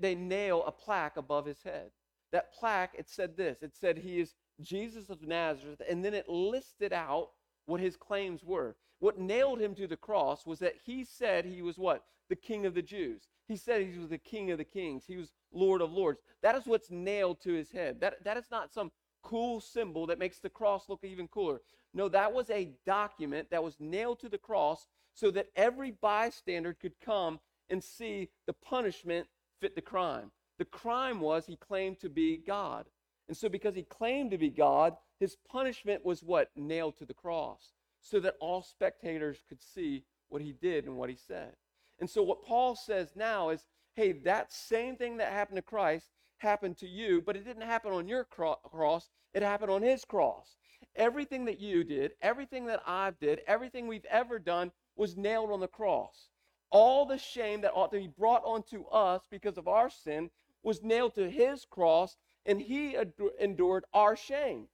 They, 0.00 0.14
nail 0.14 0.64
a 0.66 0.72
plaque 0.72 1.16
above 1.16 1.46
his 1.46 1.62
head. 1.62 1.90
That 2.32 2.52
plaque, 2.52 2.94
it 2.98 3.08
said 3.08 3.36
this 3.36 3.62
it 3.62 3.74
said, 3.76 3.98
He 3.98 4.20
is 4.20 4.34
Jesus 4.60 5.08
of 5.08 5.22
Nazareth, 5.22 5.80
and 5.88 6.04
then 6.04 6.14
it 6.14 6.28
listed 6.28 6.92
out 6.92 7.30
what 7.66 7.80
his 7.80 7.96
claims 7.96 8.42
were. 8.44 8.76
What 8.98 9.18
nailed 9.18 9.60
him 9.60 9.74
to 9.76 9.86
the 9.86 9.96
cross 9.96 10.44
was 10.44 10.58
that 10.58 10.74
he 10.84 11.04
said 11.04 11.44
he 11.44 11.62
was 11.62 11.78
what? 11.78 12.04
The 12.28 12.36
king 12.36 12.66
of 12.66 12.74
the 12.74 12.82
Jews. 12.82 13.28
He 13.46 13.56
said 13.56 13.82
he 13.82 13.98
was 13.98 14.10
the 14.10 14.18
king 14.18 14.50
of 14.50 14.58
the 14.58 14.64
kings. 14.64 15.04
He 15.06 15.16
was 15.16 15.32
Lord 15.52 15.80
of 15.80 15.92
lords. 15.92 16.20
That 16.42 16.56
is 16.56 16.66
what's 16.66 16.90
nailed 16.90 17.40
to 17.42 17.52
his 17.52 17.70
head. 17.70 18.00
That, 18.00 18.24
that 18.24 18.36
is 18.36 18.50
not 18.50 18.72
some 18.72 18.90
cool 19.22 19.60
symbol 19.60 20.06
that 20.06 20.18
makes 20.18 20.38
the 20.38 20.50
cross 20.50 20.88
look 20.88 21.04
even 21.04 21.28
cooler. 21.28 21.60
No, 21.94 22.08
that 22.08 22.32
was 22.32 22.50
a 22.50 22.72
document 22.86 23.50
that 23.50 23.64
was 23.64 23.76
nailed 23.80 24.20
to 24.20 24.28
the 24.28 24.38
cross 24.38 24.86
so 25.14 25.30
that 25.32 25.48
every 25.56 25.90
bystander 25.90 26.74
could 26.74 27.00
come 27.04 27.40
and 27.70 27.82
see 27.82 28.28
the 28.46 28.52
punishment 28.52 29.26
fit 29.60 29.74
the 29.74 29.82
crime. 29.82 30.30
The 30.58 30.64
crime 30.64 31.20
was 31.20 31.46
he 31.46 31.56
claimed 31.56 32.00
to 32.00 32.08
be 32.08 32.36
God. 32.36 32.86
And 33.28 33.36
so, 33.36 33.48
because 33.48 33.74
he 33.74 33.82
claimed 33.82 34.30
to 34.30 34.38
be 34.38 34.48
God, 34.48 34.96
his 35.20 35.36
punishment 35.48 36.04
was 36.04 36.22
what? 36.22 36.50
Nailed 36.56 36.96
to 36.98 37.04
the 37.04 37.14
cross, 37.14 37.72
so 38.00 38.20
that 38.20 38.36
all 38.40 38.62
spectators 38.62 39.38
could 39.48 39.62
see 39.62 40.04
what 40.28 40.40
he 40.40 40.52
did 40.52 40.86
and 40.86 40.96
what 40.96 41.10
he 41.10 41.16
said. 41.16 41.52
And 42.00 42.08
so, 42.08 42.22
what 42.22 42.44
Paul 42.44 42.74
says 42.74 43.10
now 43.14 43.50
is 43.50 43.66
hey, 43.94 44.12
that 44.12 44.52
same 44.52 44.94
thing 44.94 45.16
that 45.16 45.32
happened 45.32 45.56
to 45.56 45.62
Christ 45.62 46.06
happened 46.38 46.78
to 46.78 46.88
you, 46.88 47.22
but 47.24 47.36
it 47.36 47.44
didn't 47.44 47.62
happen 47.62 47.92
on 47.92 48.08
your 48.08 48.24
cross, 48.24 49.10
it 49.34 49.42
happened 49.42 49.70
on 49.70 49.82
his 49.82 50.04
cross. 50.04 50.56
Everything 50.96 51.44
that 51.44 51.60
you 51.60 51.84
did, 51.84 52.12
everything 52.22 52.66
that 52.66 52.82
I've 52.86 53.18
did, 53.18 53.40
everything 53.46 53.86
we've 53.86 54.04
ever 54.06 54.38
done 54.38 54.72
was 54.96 55.16
nailed 55.16 55.50
on 55.50 55.60
the 55.60 55.68
cross. 55.68 56.30
All 56.70 57.06
the 57.06 57.18
shame 57.18 57.60
that 57.62 57.72
ought 57.72 57.92
to 57.92 57.98
be 57.98 58.08
brought 58.08 58.42
onto 58.44 58.84
us 58.86 59.22
because 59.30 59.58
of 59.58 59.68
our 59.68 59.90
sin 59.90 60.30
was 60.62 60.82
nailed 60.82 61.14
to 61.14 61.30
his 61.30 61.64
cross, 61.64 62.16
and 62.46 62.60
he 62.60 62.96
endured 63.40 63.84
our 63.92 64.16
shame, 64.16 64.68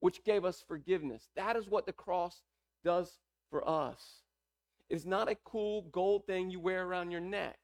which 0.00 0.24
gave 0.24 0.44
us 0.44 0.64
forgiveness. 0.66 1.28
That 1.36 1.56
is 1.56 1.68
what 1.68 1.86
the 1.86 1.92
cross 1.92 2.42
does 2.84 3.18
for 3.50 3.68
us. 3.68 4.22
It 4.88 4.94
is 4.96 5.06
not 5.06 5.28
a 5.28 5.36
cool 5.44 5.82
gold 5.90 6.26
thing 6.26 6.50
you 6.50 6.60
wear 6.60 6.86
around 6.86 7.10
your 7.10 7.20
neck. 7.20 7.58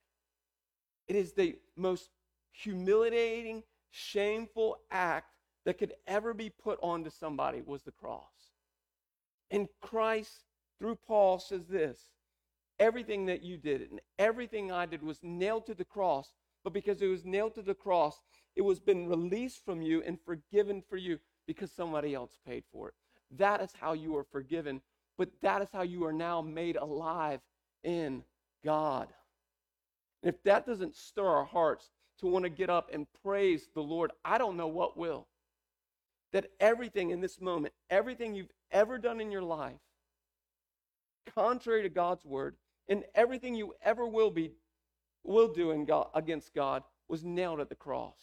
It 1.07 1.15
is 1.15 1.33
the 1.33 1.57
most 1.75 2.09
humiliating, 2.53 3.63
shameful 3.91 4.77
act 4.91 5.35
that 5.65 5.77
could 5.77 5.93
ever 6.07 6.33
be 6.33 6.49
put 6.49 6.79
onto 6.81 7.09
somebody 7.09 7.61
was 7.61 7.83
the 7.83 7.91
cross. 7.91 8.51
And 9.51 9.67
Christ, 9.81 10.45
through 10.79 10.97
Paul, 11.07 11.39
says 11.39 11.67
this 11.67 12.07
everything 12.79 13.27
that 13.27 13.43
you 13.43 13.55
did 13.55 13.81
and 13.81 14.01
everything 14.17 14.71
I 14.71 14.85
did 14.85 15.03
was 15.03 15.19
nailed 15.21 15.65
to 15.67 15.75
the 15.75 15.85
cross, 15.85 16.33
but 16.63 16.73
because 16.73 17.01
it 17.01 17.07
was 17.07 17.23
nailed 17.23 17.55
to 17.55 17.61
the 17.61 17.75
cross, 17.75 18.21
it 18.55 18.61
was 18.61 18.79
been 18.79 19.07
released 19.07 19.63
from 19.63 19.81
you 19.81 20.01
and 20.05 20.17
forgiven 20.25 20.81
for 20.89 20.97
you 20.97 21.19
because 21.47 21.71
somebody 21.71 22.13
else 22.13 22.31
paid 22.45 22.63
for 22.71 22.89
it. 22.89 22.93
That 23.37 23.61
is 23.61 23.73
how 23.79 23.93
you 23.93 24.15
are 24.17 24.23
forgiven, 24.23 24.81
but 25.17 25.29
that 25.41 25.61
is 25.61 25.69
how 25.71 25.83
you 25.83 26.05
are 26.05 26.13
now 26.13 26.41
made 26.41 26.75
alive 26.75 27.41
in 27.83 28.23
God. 28.63 29.09
And 30.21 30.33
if 30.33 30.41
that 30.43 30.65
doesn't 30.65 30.95
stir 30.95 31.25
our 31.25 31.45
hearts 31.45 31.89
to 32.23 32.29
want 32.29 32.43
to 32.43 32.49
get 32.49 32.69
up 32.69 32.89
and 32.93 33.05
praise 33.21 33.67
the 33.73 33.81
Lord, 33.81 34.11
I 34.23 34.37
don't 34.37 34.57
know 34.57 34.67
what 34.67 34.97
will 34.97 35.27
that 36.31 36.49
everything 36.59 37.11
in 37.11 37.21
this 37.21 37.39
moment, 37.39 37.73
everything 37.89 38.33
you've 38.33 38.51
ever 38.71 38.97
done 38.97 39.21
in 39.21 39.31
your 39.31 39.43
life, 39.43 39.79
contrary 41.35 41.83
to 41.83 41.89
God's 41.89 42.25
word, 42.25 42.55
and 42.89 43.03
everything 43.13 43.55
you 43.55 43.73
ever 43.83 44.07
will 44.07 44.31
be 44.31 44.51
will 45.23 45.53
do 45.53 45.71
in 45.71 45.85
God, 45.85 46.07
against 46.15 46.53
God 46.53 46.83
was 47.07 47.23
nailed 47.23 47.59
at 47.59 47.69
the 47.69 47.75
cross. 47.75 48.17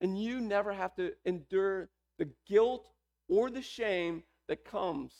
And 0.00 0.22
you 0.22 0.40
never 0.40 0.72
have 0.72 0.94
to 0.96 1.12
endure 1.24 1.88
the 2.18 2.28
guilt 2.46 2.90
or 3.28 3.48
the 3.48 3.62
shame 3.62 4.22
that 4.48 4.64
comes 4.64 5.12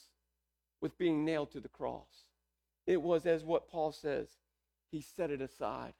with 0.82 0.98
being 0.98 1.24
nailed 1.24 1.52
to 1.52 1.60
the 1.60 1.68
cross. 1.68 2.26
It 2.86 3.00
was 3.00 3.24
as 3.24 3.44
what 3.44 3.68
Paul 3.68 3.92
says, 3.92 4.28
he 4.90 5.00
set 5.00 5.30
it 5.30 5.40
aside. 5.40 5.94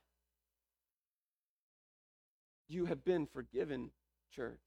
You 2.75 2.87
have 2.87 3.05
been 3.05 3.25
forgiven, 3.27 3.91
church. 4.35 4.59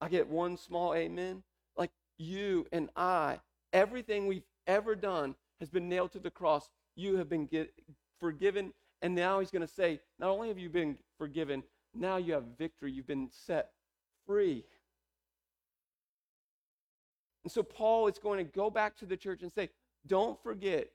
I 0.00 0.08
get 0.08 0.26
one 0.26 0.56
small 0.56 0.92
amen. 0.94 1.44
Like 1.76 1.92
you 2.18 2.66
and 2.72 2.90
I, 2.96 3.38
everything 3.72 4.26
we've 4.26 4.42
ever 4.66 4.96
done 4.96 5.36
has 5.60 5.70
been 5.70 5.88
nailed 5.88 6.10
to 6.12 6.18
the 6.18 6.28
cross. 6.28 6.68
You 6.96 7.18
have 7.18 7.28
been 7.28 7.46
get, 7.46 7.72
forgiven. 8.18 8.72
And 9.00 9.14
now 9.14 9.38
he's 9.38 9.52
going 9.52 9.64
to 9.64 9.72
say, 9.72 10.00
not 10.18 10.30
only 10.30 10.48
have 10.48 10.58
you 10.58 10.68
been 10.68 10.98
forgiven, 11.18 11.62
now 11.94 12.16
you 12.16 12.32
have 12.32 12.42
victory. 12.58 12.90
You've 12.90 13.06
been 13.06 13.28
set 13.30 13.70
free. 14.26 14.64
And 17.44 17.52
so 17.52 17.62
Paul 17.62 18.08
is 18.08 18.18
going 18.18 18.44
to 18.44 18.52
go 18.52 18.70
back 18.70 18.96
to 18.96 19.06
the 19.06 19.16
church 19.16 19.42
and 19.42 19.52
say, 19.52 19.70
don't 20.04 20.36
forget, 20.42 20.88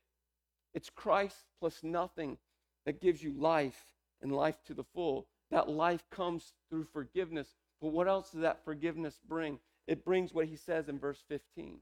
it's 0.73 0.89
Christ 0.89 1.37
plus 1.61 1.81
nothing 1.81 2.37
that 2.85 2.99
gives 2.99 3.23
you 3.23 3.31
life 3.39 3.85
and 4.21 4.31
life 4.31 4.63
to 4.65 4.73
the 4.73 4.83
full. 4.83 5.27
That 5.49 5.69
life 5.69 6.03
comes 6.09 6.53
through 6.69 6.85
forgiveness 6.85 7.55
but 7.81 7.91
what 7.91 8.07
else 8.07 8.31
does 8.31 8.41
that 8.41 8.63
forgiveness 8.63 9.19
bring? 9.27 9.59
It 9.87 10.05
brings 10.05 10.33
what 10.33 10.45
he 10.45 10.55
says 10.55 10.87
in 10.87 10.99
verse 10.99 11.23
15. 11.27 11.79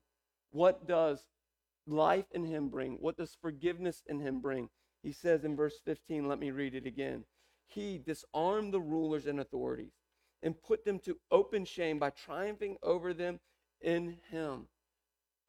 What 0.52 0.88
does 0.88 1.26
life 1.86 2.32
in 2.32 2.46
him 2.46 2.70
bring? 2.70 2.94
What 3.02 3.18
does 3.18 3.38
forgiveness 3.40 4.02
in 4.08 4.22
him 4.22 4.40
bring? 4.40 4.70
He 5.04 5.12
says 5.12 5.44
in 5.44 5.56
verse 5.56 5.80
15, 5.84 6.28
let 6.28 6.40
me 6.40 6.52
read 6.52 6.74
it 6.74 6.86
again. 6.86 7.26
He 7.68 7.98
disarmed 7.98 8.74
the 8.74 8.80
rulers 8.80 9.28
and 9.28 9.40
authorities 9.40 9.94
and 10.42 10.62
put 10.62 10.86
them 10.86 11.00
to 11.00 11.18
open 11.30 11.66
shame 11.66 12.00
by 12.00 12.10
triumphing 12.12 12.78
over 12.82 13.14
them 13.14 13.40
in 13.82 14.18
him. 14.32 14.68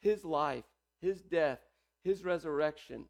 His 0.01 0.25
life, 0.25 0.65
his 1.01 1.23
death, 1.23 1.61
his 2.03 2.25
resurrection 2.25 3.07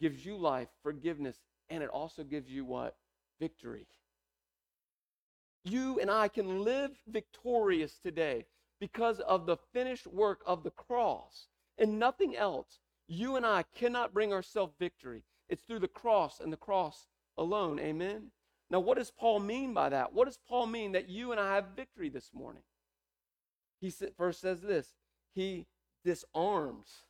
gives 0.00 0.26
you 0.26 0.36
life, 0.36 0.68
forgiveness, 0.82 1.38
and 1.68 1.82
it 1.82 1.90
also 1.90 2.24
gives 2.24 2.50
you 2.50 2.64
what? 2.64 2.96
Victory 3.40 3.86
you 5.64 5.98
and 6.00 6.10
I 6.10 6.28
can 6.28 6.64
live 6.64 6.92
victorious 7.06 7.98
today 7.98 8.46
because 8.80 9.20
of 9.20 9.46
the 9.46 9.56
finished 9.72 10.06
work 10.06 10.40
of 10.46 10.62
the 10.62 10.70
cross 10.70 11.48
and 11.78 11.98
nothing 11.98 12.36
else. 12.36 12.80
You 13.08 13.36
and 13.36 13.44
I 13.44 13.64
cannot 13.74 14.14
bring 14.14 14.32
ourselves 14.32 14.74
victory. 14.78 15.22
It's 15.48 15.62
through 15.62 15.80
the 15.80 15.88
cross 15.88 16.40
and 16.40 16.52
the 16.52 16.56
cross 16.56 17.06
alone. 17.36 17.78
Amen. 17.78 18.30
Now, 18.70 18.80
what 18.80 18.98
does 18.98 19.10
Paul 19.10 19.40
mean 19.40 19.74
by 19.74 19.88
that? 19.88 20.12
What 20.12 20.26
does 20.26 20.38
Paul 20.48 20.66
mean 20.66 20.92
that 20.92 21.08
you 21.08 21.32
and 21.32 21.40
I 21.40 21.54
have 21.56 21.76
victory 21.76 22.08
this 22.08 22.30
morning? 22.32 22.62
He 23.80 23.92
first 24.16 24.40
says 24.40 24.60
this 24.60 24.94
He 25.34 25.66
disarms 26.04 27.04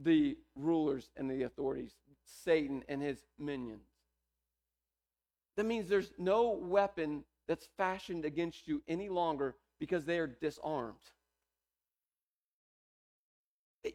the 0.00 0.38
rulers 0.56 1.10
and 1.16 1.30
the 1.30 1.42
authorities, 1.42 1.94
Satan 2.24 2.82
and 2.88 3.02
his 3.02 3.24
minions. 3.38 3.93
That 5.56 5.66
means 5.66 5.88
there's 5.88 6.12
no 6.18 6.50
weapon 6.50 7.24
that's 7.46 7.68
fashioned 7.76 8.24
against 8.24 8.66
you 8.66 8.82
any 8.88 9.08
longer 9.08 9.54
because 9.78 10.04
they 10.04 10.18
are 10.18 10.26
disarmed. 10.26 10.96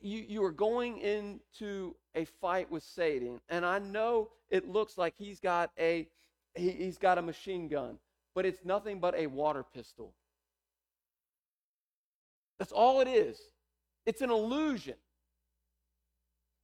You, 0.01 0.23
you 0.27 0.43
are 0.43 0.51
going 0.51 0.99
into 0.99 1.95
a 2.13 2.25
fight 2.25 2.69
with 2.69 2.83
Satan, 2.83 3.41
and 3.49 3.65
I 3.65 3.79
know 3.79 4.29
it 4.49 4.69
looks 4.69 4.97
like 4.97 5.15
he's 5.17 5.39
got 5.39 5.71
a 5.79 6.07
he, 6.55 6.69
he's 6.69 6.97
got 6.97 7.17
a 7.17 7.21
machine 7.21 7.67
gun, 7.67 7.97
but 8.35 8.45
it's 8.45 8.63
nothing 8.63 8.99
but 8.99 9.15
a 9.15 9.27
water 9.27 9.63
pistol. 9.63 10.13
That's 12.59 12.71
all 12.71 13.01
it 13.01 13.07
is. 13.07 13.39
It's 14.05 14.21
an 14.21 14.29
illusion. 14.29 14.95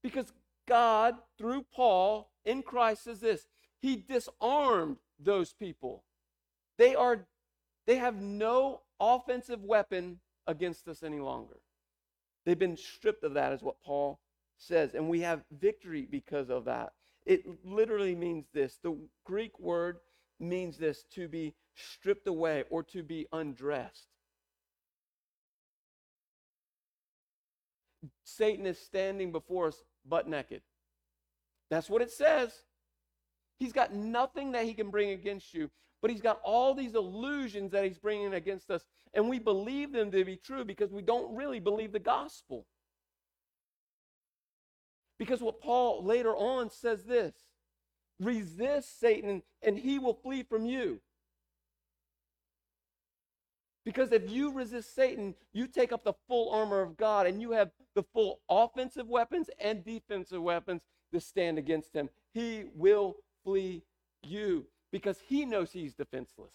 Because 0.04 0.32
God, 0.68 1.16
through 1.38 1.66
Paul 1.74 2.30
in 2.44 2.62
Christ, 2.62 3.06
says 3.06 3.22
this 3.22 3.48
He 3.86 3.98
disarmed 3.98 4.98
those 5.20 5.54
people. 5.54 6.04
They 6.80 6.96
are 6.96 7.28
they 7.86 7.98
have 7.98 8.16
no 8.16 8.82
offensive 9.00 9.64
weapon 9.64 10.22
against 10.48 10.88
us 10.88 11.04
any 11.04 11.20
longer. 11.20 11.58
They've 12.46 12.58
been 12.58 12.78
stripped 12.78 13.24
of 13.24 13.36
that, 13.36 13.54
is 13.54 13.62
what 13.62 13.80
Paul 13.86 14.20
says. 14.58 14.96
And 14.96 15.08
we 15.08 15.22
have 15.22 15.44
victory 15.52 16.08
because 16.10 16.50
of 16.50 16.66
that. 16.66 16.94
It 17.28 17.46
literally 17.64 18.16
means 18.16 18.48
this. 18.56 18.80
The 18.82 18.98
Greek 19.24 19.60
word 19.60 19.98
means 20.40 20.80
this 20.80 21.04
to 21.14 21.28
be 21.28 21.54
stripped 21.76 22.26
away 22.26 22.64
or 22.72 22.82
to 22.86 23.04
be 23.04 23.28
undressed. 23.32 24.08
Satan 28.24 28.66
is 28.66 28.80
standing 28.80 29.32
before 29.32 29.68
us 29.68 29.84
butt 30.04 30.28
naked. 30.28 30.64
That's 31.70 31.88
what 31.88 32.02
it 32.02 32.10
says. 32.10 32.64
He's 33.60 33.74
got 33.74 33.94
nothing 33.94 34.52
that 34.52 34.66
he 34.66 34.74
can 34.74 34.90
bring 34.90 35.12
against 35.12 35.54
you, 35.54 35.70
but 36.02 36.12
he's 36.12 36.22
got 36.22 36.42
all 36.44 36.74
these 36.74 36.96
illusions 36.96 37.72
that 37.72 37.86
he's 37.86 37.98
bringing 37.98 38.34
against 38.34 38.70
us. 38.70 38.84
And 39.14 39.30
we 39.30 39.40
believe 39.40 39.94
them 39.94 40.12
to 40.12 40.26
be 40.26 40.36
true 40.36 40.66
because 40.66 40.92
we 40.92 41.02
don't 41.02 41.36
really 41.36 41.60
believe 41.60 41.94
the 41.94 42.00
gospel. 42.00 42.66
Because 45.18 45.42
what 45.42 45.62
Paul 45.62 46.04
later 46.04 46.36
on 46.36 46.70
says 46.70 47.04
this 47.06 47.34
resist 48.20 49.00
Satan 49.00 49.42
and 49.62 49.78
he 49.78 50.00
will 50.00 50.14
flee 50.14 50.44
from 50.44 50.66
you. 50.66 51.02
Because 53.86 54.12
if 54.12 54.30
you 54.30 54.52
resist 54.52 54.96
Satan, 54.96 55.36
you 55.54 55.68
take 55.68 55.92
up 55.92 56.04
the 56.04 56.14
full 56.28 56.52
armor 56.52 56.82
of 56.82 56.98
God 56.98 57.28
and 57.28 57.42
you 57.42 57.52
have 57.52 57.70
the 57.94 58.04
full 58.14 58.40
offensive 58.50 59.08
weapons 59.08 59.50
and 59.60 59.86
defensive 59.86 60.42
weapons 60.42 60.82
to 61.14 61.20
stand 61.20 61.58
against 61.58 61.94
him. 61.96 62.10
He 62.34 62.66
will 62.74 63.18
flee 63.46 63.84
you 64.24 64.66
because 64.92 65.20
he 65.26 65.46
knows 65.46 65.72
he's 65.72 65.94
defenseless. 65.94 66.54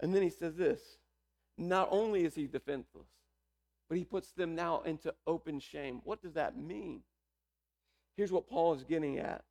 And 0.00 0.14
then 0.14 0.22
he 0.22 0.30
says 0.30 0.56
this 0.56 0.80
not 1.58 1.88
only 1.90 2.24
is 2.24 2.34
he 2.34 2.46
defenseless, 2.46 3.08
but 3.88 3.98
he 3.98 4.04
puts 4.04 4.32
them 4.32 4.54
now 4.54 4.82
into 4.82 5.14
open 5.26 5.58
shame. 5.60 6.00
What 6.04 6.22
does 6.22 6.34
that 6.34 6.56
mean? 6.56 7.02
Here's 8.16 8.32
what 8.32 8.48
Paul 8.48 8.74
is 8.74 8.84
getting 8.84 9.18
at. 9.18 9.44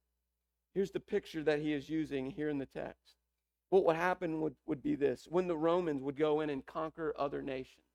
Here's 0.73 0.91
the 0.91 0.99
picture 0.99 1.43
that 1.43 1.59
he 1.59 1.73
is 1.73 1.89
using 1.89 2.31
here 2.31 2.49
in 2.49 2.57
the 2.57 2.65
text. 2.65 3.15
What 3.69 3.85
would 3.85 3.95
happen 3.95 4.41
would, 4.41 4.55
would 4.67 4.83
be 4.83 4.95
this 4.95 5.27
when 5.29 5.47
the 5.47 5.57
Romans 5.57 6.03
would 6.03 6.17
go 6.17 6.41
in 6.41 6.49
and 6.49 6.65
conquer 6.65 7.13
other 7.17 7.41
nations 7.41 7.85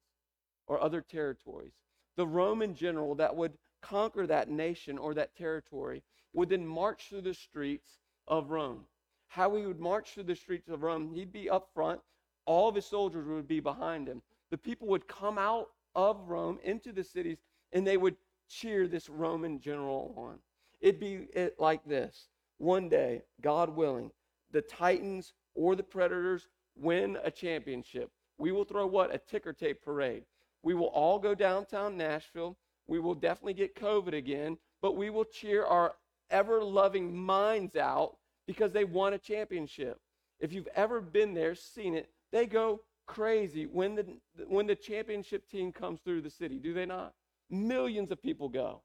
or 0.67 0.83
other 0.83 1.01
territories, 1.01 1.73
the 2.17 2.27
Roman 2.27 2.75
general 2.75 3.15
that 3.17 3.37
would 3.37 3.53
conquer 3.83 4.27
that 4.27 4.49
nation 4.49 4.99
or 4.99 5.15
that 5.15 5.37
territory 5.37 6.03
would 6.33 6.49
then 6.49 6.67
march 6.67 7.09
through 7.09 7.23
the 7.23 7.35
streets 7.35 7.99
of 8.29 8.51
Rome. 8.51 8.85
How 9.29 9.55
he 9.57 9.67
would 9.67 9.81
march 9.81 10.13
through 10.13 10.25
the 10.25 10.35
streets 10.35 10.69
of 10.69 10.83
Rome, 10.83 11.13
he'd 11.15 11.33
be 11.33 11.49
up 11.49 11.71
front, 11.75 12.01
all 12.47 12.69
of 12.69 12.75
his 12.75 12.87
soldiers 12.87 13.27
would 13.27 13.49
be 13.49 13.61
behind 13.61 14.09
him. 14.09 14.23
The 14.51 14.59
people 14.59 14.89
would 14.89 15.07
come 15.07 15.39
out 15.39 15.69
of 15.95 16.29
Rome 16.29 16.59
into 16.65 16.93
the 16.93 17.05
cities 17.05 17.39
and 17.73 17.87
they 17.87 17.97
would 17.97 18.17
cheer 18.49 18.89
this 18.89 19.09
Roman 19.09 19.61
general 19.61 20.15
on. 20.17 20.39
It'd 20.81 21.01
be 21.01 21.29
it 21.33 21.57
like 21.59 21.85
this 21.85 22.29
one 22.59 22.89
day, 22.89 23.23
God 23.41 23.71
willing, 23.71 24.11
the 24.51 24.63
Titans 24.63 25.33
or 25.55 25.77
the 25.77 25.83
Predators 25.83 26.49
win 26.77 27.19
a 27.23 27.31
championship. 27.31 28.11
We 28.39 28.53
will 28.53 28.65
throw 28.65 28.87
what? 28.87 29.15
A 29.15 29.19
ticker 29.19 29.53
tape 29.53 29.83
parade. 29.83 30.25
We 30.63 30.75
will 30.75 30.87
all 30.87 31.19
go 31.19 31.35
downtown 31.35 31.97
Nashville. 31.97 32.57
We 32.91 32.99
will 32.99 33.15
definitely 33.15 33.55
get 33.55 33.77
COVID 33.77 34.15
again, 34.15 34.59
but 34.83 34.97
we 34.97 35.11
will 35.11 35.25
cheer 35.25 35.65
our 35.65 35.95
ever 36.29 36.61
loving 36.61 37.17
minds 37.17 37.77
out 37.77 38.17
because 38.49 38.73
they 38.73 38.83
won 38.83 39.13
a 39.13 39.19
championship. 39.19 40.01
If 40.41 40.53
you've 40.53 40.69
ever 40.75 41.01
been 41.01 41.33
there, 41.33 41.55
seen 41.55 41.95
it, 41.95 42.11
they 42.33 42.47
go 42.47 42.81
crazy 43.07 43.67
when 43.67 43.95
the, 43.95 44.07
when 44.49 44.67
the 44.67 44.75
championship 44.75 45.49
team 45.49 45.71
comes 45.71 46.01
through 46.01 46.23
the 46.23 46.31
city, 46.31 46.59
do 46.59 46.75
they 46.75 46.85
not? 46.85 47.15
Millions 47.49 48.11
of 48.11 48.21
people 48.21 48.49
go. 48.49 48.83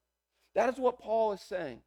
That 0.53 0.69
is 0.69 0.77
what 0.77 0.99
Paul 0.99 1.31
is 1.31 1.41
saying. 1.41 1.79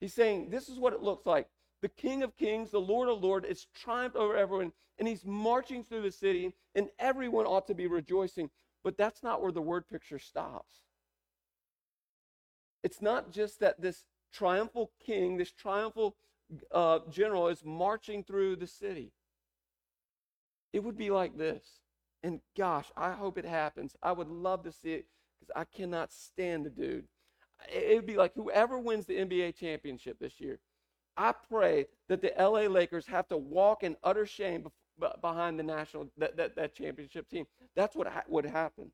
He's 0.00 0.14
saying 0.14 0.50
this 0.50 0.68
is 0.68 0.78
what 0.78 0.92
it 0.92 1.02
looks 1.02 1.26
like. 1.26 1.48
The 1.82 1.88
King 1.88 2.22
of 2.22 2.36
Kings, 2.36 2.70
the 2.70 2.78
Lord 2.78 3.08
of 3.08 3.20
Lords, 3.20 3.46
is 3.46 3.66
triumphed 3.74 4.16
over 4.16 4.36
everyone, 4.36 4.70
and 5.00 5.08
he's 5.08 5.24
marching 5.24 5.82
through 5.82 6.02
the 6.02 6.12
city, 6.12 6.52
and 6.76 6.88
everyone 7.00 7.46
ought 7.46 7.66
to 7.66 7.74
be 7.74 7.88
rejoicing. 7.88 8.48
But 8.86 8.96
that's 8.96 9.20
not 9.20 9.42
where 9.42 9.50
the 9.50 9.60
word 9.60 9.88
picture 9.88 10.20
stops. 10.20 10.76
It's 12.84 13.02
not 13.02 13.32
just 13.32 13.58
that 13.58 13.80
this 13.80 14.04
triumphal 14.32 14.92
king, 15.04 15.38
this 15.38 15.50
triumphal 15.50 16.14
uh, 16.70 17.00
general 17.10 17.48
is 17.48 17.64
marching 17.64 18.22
through 18.22 18.54
the 18.54 18.68
city. 18.68 19.10
It 20.72 20.84
would 20.84 20.96
be 20.96 21.10
like 21.10 21.36
this. 21.36 21.80
And 22.22 22.38
gosh, 22.56 22.86
I 22.96 23.10
hope 23.10 23.38
it 23.38 23.44
happens. 23.44 23.96
I 24.04 24.12
would 24.12 24.28
love 24.28 24.62
to 24.62 24.70
see 24.70 24.92
it 24.92 25.06
because 25.40 25.50
I 25.56 25.64
cannot 25.64 26.12
stand 26.12 26.64
the 26.64 26.70
dude. 26.70 27.08
It 27.68 27.96
would 27.96 28.06
be 28.06 28.16
like 28.16 28.34
whoever 28.36 28.78
wins 28.78 29.06
the 29.06 29.16
NBA 29.16 29.56
championship 29.56 30.20
this 30.20 30.38
year. 30.38 30.60
I 31.16 31.34
pray 31.50 31.86
that 32.08 32.22
the 32.22 32.32
LA 32.38 32.68
Lakers 32.68 33.08
have 33.08 33.26
to 33.30 33.36
walk 33.36 33.82
in 33.82 33.96
utter 34.04 34.26
shame 34.26 34.68
behind 35.20 35.58
the 35.58 35.62
national 35.62 36.08
that, 36.18 36.36
that, 36.36 36.56
that 36.56 36.74
championship 36.74 37.28
team. 37.28 37.46
That's 37.74 37.94
what 37.94 38.06
ha- 38.06 38.24
would 38.28 38.46
happen. 38.46 38.90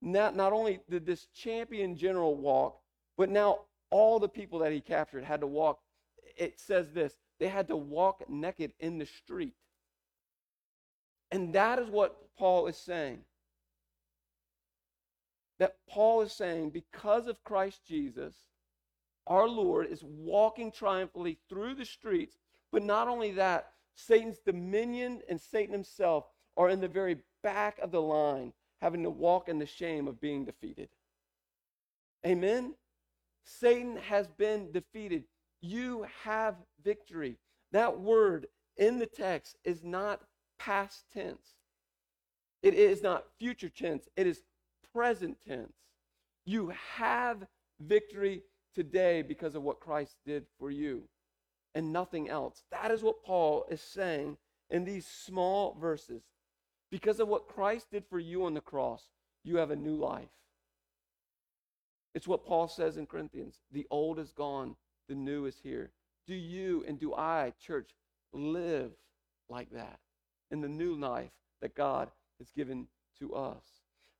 Not, 0.00 0.36
not 0.36 0.52
only 0.52 0.80
did 0.88 1.06
this 1.06 1.26
champion 1.34 1.96
general 1.96 2.36
walk, 2.36 2.80
but 3.16 3.30
now 3.30 3.60
all 3.90 4.18
the 4.18 4.28
people 4.28 4.58
that 4.60 4.72
he 4.72 4.80
captured 4.80 5.24
had 5.24 5.40
to 5.40 5.46
walk. 5.46 5.80
It 6.36 6.58
says 6.58 6.90
this 6.92 7.14
they 7.38 7.48
had 7.48 7.68
to 7.68 7.76
walk 7.76 8.28
naked 8.28 8.72
in 8.80 8.98
the 8.98 9.06
street. 9.06 9.54
And 11.30 11.52
that 11.54 11.78
is 11.78 11.88
what 11.88 12.16
Paul 12.36 12.66
is 12.66 12.76
saying. 12.76 13.20
That 15.58 15.76
Paul 15.88 16.22
is 16.22 16.32
saying, 16.32 16.70
because 16.70 17.26
of 17.26 17.42
Christ 17.44 17.80
Jesus, 17.86 18.34
our 19.26 19.48
Lord 19.48 19.86
is 19.90 20.02
walking 20.02 20.70
triumphantly 20.70 21.38
through 21.48 21.74
the 21.74 21.84
streets. 21.84 22.36
But 22.72 22.82
not 22.82 23.08
only 23.08 23.32
that, 23.32 23.72
Satan's 23.94 24.38
dominion 24.38 25.22
and 25.28 25.40
Satan 25.40 25.72
himself 25.72 26.26
are 26.56 26.68
in 26.68 26.80
the 26.80 26.88
very 26.88 27.18
back 27.42 27.78
of 27.78 27.90
the 27.90 28.02
line, 28.02 28.52
having 28.80 29.02
to 29.02 29.10
walk 29.10 29.48
in 29.48 29.58
the 29.58 29.66
shame 29.66 30.08
of 30.08 30.20
being 30.20 30.44
defeated. 30.44 30.88
Amen? 32.26 32.74
Satan 33.44 33.96
has 33.96 34.28
been 34.28 34.72
defeated. 34.72 35.24
You 35.60 36.06
have 36.22 36.56
victory. 36.82 37.36
That 37.72 38.00
word 38.00 38.46
in 38.76 38.98
the 38.98 39.06
text 39.06 39.56
is 39.64 39.84
not 39.84 40.22
past 40.58 41.04
tense. 41.12 41.54
It 42.62 42.74
is 42.74 43.02
not 43.02 43.26
future 43.38 43.68
tense. 43.68 44.08
It 44.16 44.26
is 44.26 44.42
present 44.92 45.36
tense. 45.46 45.76
You 46.46 46.72
have 46.96 47.46
victory 47.80 48.42
today 48.74 49.22
because 49.22 49.54
of 49.54 49.62
what 49.62 49.80
Christ 49.80 50.16
did 50.24 50.46
for 50.58 50.70
you 50.70 51.04
and 51.74 51.92
nothing 51.92 52.28
else. 52.28 52.62
That 52.70 52.90
is 52.90 53.02
what 53.02 53.24
Paul 53.24 53.66
is 53.70 53.80
saying 53.80 54.36
in 54.70 54.84
these 54.84 55.06
small 55.06 55.76
verses. 55.80 56.22
Because 56.90 57.20
of 57.20 57.28
what 57.28 57.48
Christ 57.48 57.90
did 57.90 58.04
for 58.08 58.18
you 58.18 58.44
on 58.44 58.54
the 58.54 58.60
cross, 58.60 59.04
you 59.42 59.56
have 59.56 59.70
a 59.70 59.76
new 59.76 59.96
life. 59.96 60.28
It's 62.14 62.28
what 62.28 62.46
Paul 62.46 62.68
says 62.68 62.96
in 62.96 63.06
Corinthians 63.06 63.56
the 63.72 63.86
old 63.90 64.18
is 64.18 64.32
gone, 64.32 64.76
the 65.08 65.14
new 65.14 65.46
is 65.46 65.58
here. 65.62 65.90
Do 66.26 66.34
you 66.34 66.84
and 66.86 66.98
do 66.98 67.14
I, 67.14 67.52
church, 67.60 67.90
live 68.32 68.92
like 69.48 69.70
that? 69.70 69.98
in 70.54 70.60
the 70.60 70.68
new 70.68 70.94
life 70.94 71.32
that 71.60 71.74
God 71.74 72.10
has 72.38 72.50
given 72.52 72.86
to 73.18 73.34
us? 73.34 73.64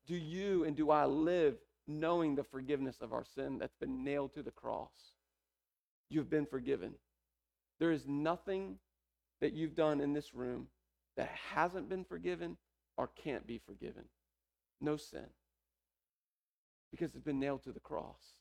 Do 0.06 0.16
you 0.16 0.64
and 0.64 0.76
do 0.76 0.90
I 0.90 1.06
live 1.06 1.54
knowing 1.86 2.34
the 2.34 2.42
forgiveness 2.42 2.96
of 3.00 3.12
our 3.12 3.24
sin 3.24 3.58
that's 3.58 3.76
been 3.76 4.04
nailed 4.04 4.34
to 4.34 4.42
the 4.42 4.50
cross? 4.50 5.12
You've 6.10 6.28
been 6.28 6.44
forgiven. 6.44 6.94
There 7.78 7.92
is 7.92 8.06
nothing 8.06 8.76
that 9.40 9.52
you've 9.52 9.74
done 9.74 10.00
in 10.00 10.12
this 10.12 10.34
room 10.34 10.68
that 11.16 11.28
hasn't 11.28 11.88
been 11.88 12.04
forgiven 12.04 12.56
or 12.96 13.08
can't 13.08 13.46
be 13.46 13.58
forgiven. 13.58 14.04
No 14.80 14.96
sin. 14.96 15.26
Because 16.90 17.14
it's 17.14 17.24
been 17.24 17.40
nailed 17.40 17.64
to 17.64 17.72
the 17.72 17.80
cross. 17.80 18.34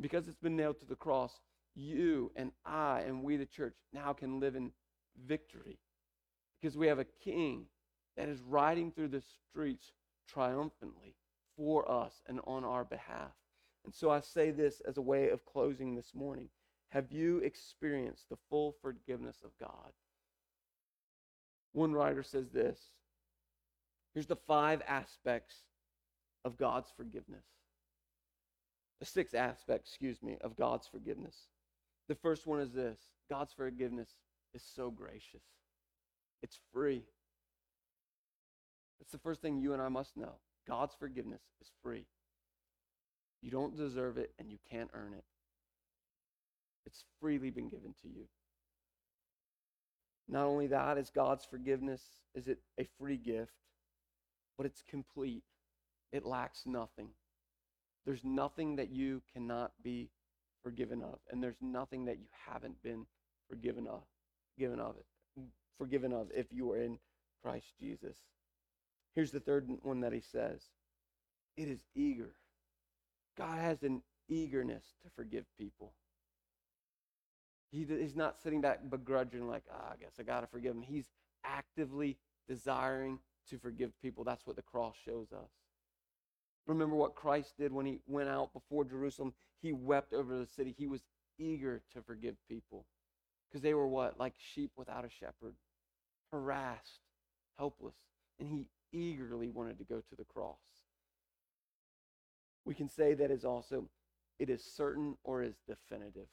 Because 0.00 0.26
it's 0.26 0.38
been 0.38 0.56
nailed 0.56 0.80
to 0.80 0.86
the 0.86 0.96
cross, 0.96 1.40
you 1.74 2.32
and 2.36 2.52
I 2.64 3.00
and 3.00 3.22
we, 3.22 3.36
the 3.36 3.46
church, 3.46 3.74
now 3.92 4.12
can 4.12 4.40
live 4.40 4.56
in 4.56 4.72
victory 5.26 5.78
because 6.60 6.76
we 6.76 6.86
have 6.86 6.98
a 6.98 7.06
king 7.24 7.66
that 8.16 8.28
is 8.28 8.40
riding 8.42 8.92
through 8.92 9.08
the 9.08 9.22
streets 9.50 9.92
triumphantly 10.28 11.14
for 11.56 11.90
us 11.90 12.22
and 12.26 12.40
on 12.44 12.64
our 12.64 12.84
behalf. 12.84 13.32
And 13.84 13.94
so 13.94 14.10
I 14.10 14.20
say 14.20 14.50
this 14.50 14.80
as 14.86 14.96
a 14.96 15.02
way 15.02 15.30
of 15.30 15.44
closing 15.44 15.94
this 15.94 16.14
morning. 16.14 16.48
Have 16.92 17.10
you 17.10 17.38
experienced 17.38 18.28
the 18.28 18.36
full 18.50 18.74
forgiveness 18.82 19.38
of 19.42 19.50
God? 19.58 19.92
One 21.72 21.94
writer 21.94 22.22
says 22.22 22.50
this 22.50 22.78
Here's 24.12 24.26
the 24.26 24.36
five 24.36 24.82
aspects 24.86 25.56
of 26.44 26.58
God's 26.58 26.90
forgiveness. 26.94 27.46
The 29.00 29.06
six 29.06 29.32
aspects, 29.32 29.90
excuse 29.90 30.22
me, 30.22 30.36
of 30.42 30.54
God's 30.54 30.86
forgiveness. 30.86 31.34
The 32.08 32.14
first 32.14 32.46
one 32.46 32.60
is 32.60 32.72
this 32.72 32.98
God's 33.30 33.54
forgiveness 33.54 34.10
is 34.52 34.62
so 34.62 34.90
gracious, 34.90 35.42
it's 36.42 36.58
free. 36.74 37.04
That's 39.00 39.12
the 39.12 39.18
first 39.18 39.40
thing 39.40 39.58
you 39.58 39.72
and 39.72 39.80
I 39.80 39.88
must 39.88 40.16
know. 40.16 40.34
God's 40.68 40.94
forgiveness 40.94 41.40
is 41.60 41.68
free. 41.82 42.06
You 43.40 43.50
don't 43.50 43.76
deserve 43.76 44.18
it 44.18 44.32
and 44.38 44.48
you 44.48 44.58
can't 44.70 44.90
earn 44.94 45.14
it. 45.14 45.24
It's 46.86 47.04
freely 47.20 47.50
been 47.50 47.68
given 47.68 47.94
to 48.02 48.08
you. 48.08 48.26
Not 50.28 50.46
only 50.46 50.66
that 50.68 50.98
is 50.98 51.10
God's 51.10 51.44
forgiveness 51.44 52.02
is 52.34 52.48
it 52.48 52.58
a 52.78 52.88
free 52.98 53.16
gift, 53.16 53.52
but 54.56 54.66
it's 54.66 54.82
complete. 54.88 55.42
It 56.12 56.24
lacks 56.24 56.62
nothing. 56.66 57.08
There's 58.06 58.24
nothing 58.24 58.76
that 58.76 58.90
you 58.90 59.22
cannot 59.32 59.72
be 59.82 60.10
forgiven 60.62 61.02
of, 61.02 61.18
and 61.30 61.42
there's 61.42 61.60
nothing 61.60 62.04
that 62.06 62.18
you 62.18 62.26
haven't 62.46 62.82
been 62.82 63.06
forgiven 63.48 63.86
of, 63.86 64.02
given 64.58 64.80
of 64.80 64.96
it, 64.96 65.42
forgiven 65.78 66.12
of 66.12 66.28
if 66.34 66.46
you 66.50 66.70
are 66.72 66.78
in 66.78 66.98
Christ 67.42 67.66
Jesus. 67.78 68.16
Here's 69.14 69.30
the 69.30 69.40
third 69.40 69.68
one 69.82 70.00
that 70.00 70.12
he 70.12 70.20
says. 70.20 70.62
It 71.56 71.68
is 71.68 71.80
eager. 71.94 72.34
God 73.36 73.58
has 73.58 73.82
an 73.82 74.02
eagerness 74.28 74.84
to 75.02 75.10
forgive 75.14 75.44
people. 75.58 75.92
He, 77.72 77.86
he's 77.88 78.14
not 78.14 78.40
sitting 78.40 78.60
back 78.60 78.80
begrudging, 78.88 79.48
like, 79.48 79.64
oh, 79.72 79.92
I 79.92 79.96
guess 79.96 80.12
I 80.20 80.22
got 80.22 80.42
to 80.42 80.46
forgive 80.46 80.74
him. 80.74 80.82
He's 80.82 81.08
actively 81.44 82.18
desiring 82.46 83.18
to 83.48 83.58
forgive 83.58 83.90
people. 84.00 84.24
That's 84.24 84.46
what 84.46 84.56
the 84.56 84.62
cross 84.62 84.94
shows 85.04 85.32
us. 85.32 85.50
Remember 86.66 86.94
what 86.94 87.14
Christ 87.14 87.54
did 87.58 87.72
when 87.72 87.86
he 87.86 88.00
went 88.06 88.28
out 88.28 88.52
before 88.52 88.84
Jerusalem? 88.84 89.32
He 89.60 89.72
wept 89.72 90.12
over 90.12 90.38
the 90.38 90.46
city. 90.46 90.74
He 90.76 90.86
was 90.86 91.02
eager 91.38 91.82
to 91.94 92.02
forgive 92.02 92.36
people 92.48 92.84
because 93.48 93.62
they 93.62 93.74
were 93.74 93.88
what? 93.88 94.18
Like 94.18 94.34
sheep 94.38 94.70
without 94.76 95.04
a 95.04 95.10
shepherd, 95.10 95.54
harassed, 96.30 97.00
helpless. 97.58 97.96
And 98.38 98.48
he 98.48 98.68
eagerly 98.92 99.48
wanted 99.48 99.78
to 99.78 99.84
go 99.84 99.96
to 99.96 100.16
the 100.16 100.24
cross. 100.24 100.56
We 102.64 102.74
can 102.74 102.88
say 102.88 103.14
that 103.14 103.30
is 103.30 103.44
also, 103.44 103.88
it 104.38 104.48
is 104.48 104.62
certain 104.62 105.16
or 105.24 105.42
is 105.42 105.56
definitive. 105.66 106.28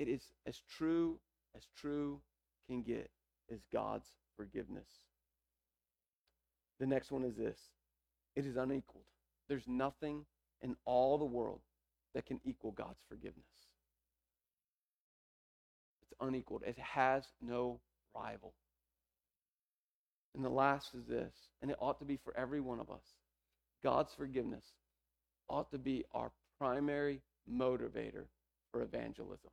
It 0.00 0.08
is 0.08 0.22
as 0.46 0.62
true 0.78 1.18
as 1.54 1.62
true 1.76 2.22
can 2.66 2.80
get 2.80 3.10
is 3.50 3.60
God's 3.70 4.06
forgiveness. 4.34 4.88
The 6.78 6.86
next 6.86 7.10
one 7.10 7.22
is 7.22 7.36
this 7.36 7.58
it 8.34 8.46
is 8.46 8.56
unequaled. 8.56 9.04
There's 9.46 9.68
nothing 9.68 10.24
in 10.62 10.74
all 10.86 11.18
the 11.18 11.26
world 11.26 11.60
that 12.14 12.24
can 12.24 12.40
equal 12.46 12.70
God's 12.70 13.02
forgiveness. 13.10 13.44
It's 16.00 16.14
unequaled, 16.18 16.62
it 16.66 16.78
has 16.78 17.24
no 17.42 17.78
rival. 18.16 18.54
And 20.34 20.42
the 20.42 20.48
last 20.48 20.94
is 20.94 21.04
this, 21.06 21.34
and 21.60 21.70
it 21.70 21.76
ought 21.78 21.98
to 21.98 22.06
be 22.06 22.16
for 22.16 22.34
every 22.38 22.62
one 22.62 22.80
of 22.80 22.88
us 22.90 23.04
God's 23.84 24.14
forgiveness 24.14 24.64
ought 25.50 25.70
to 25.72 25.78
be 25.78 26.06
our 26.14 26.30
primary 26.58 27.20
motivator 27.52 28.24
for 28.72 28.80
evangelism. 28.80 29.50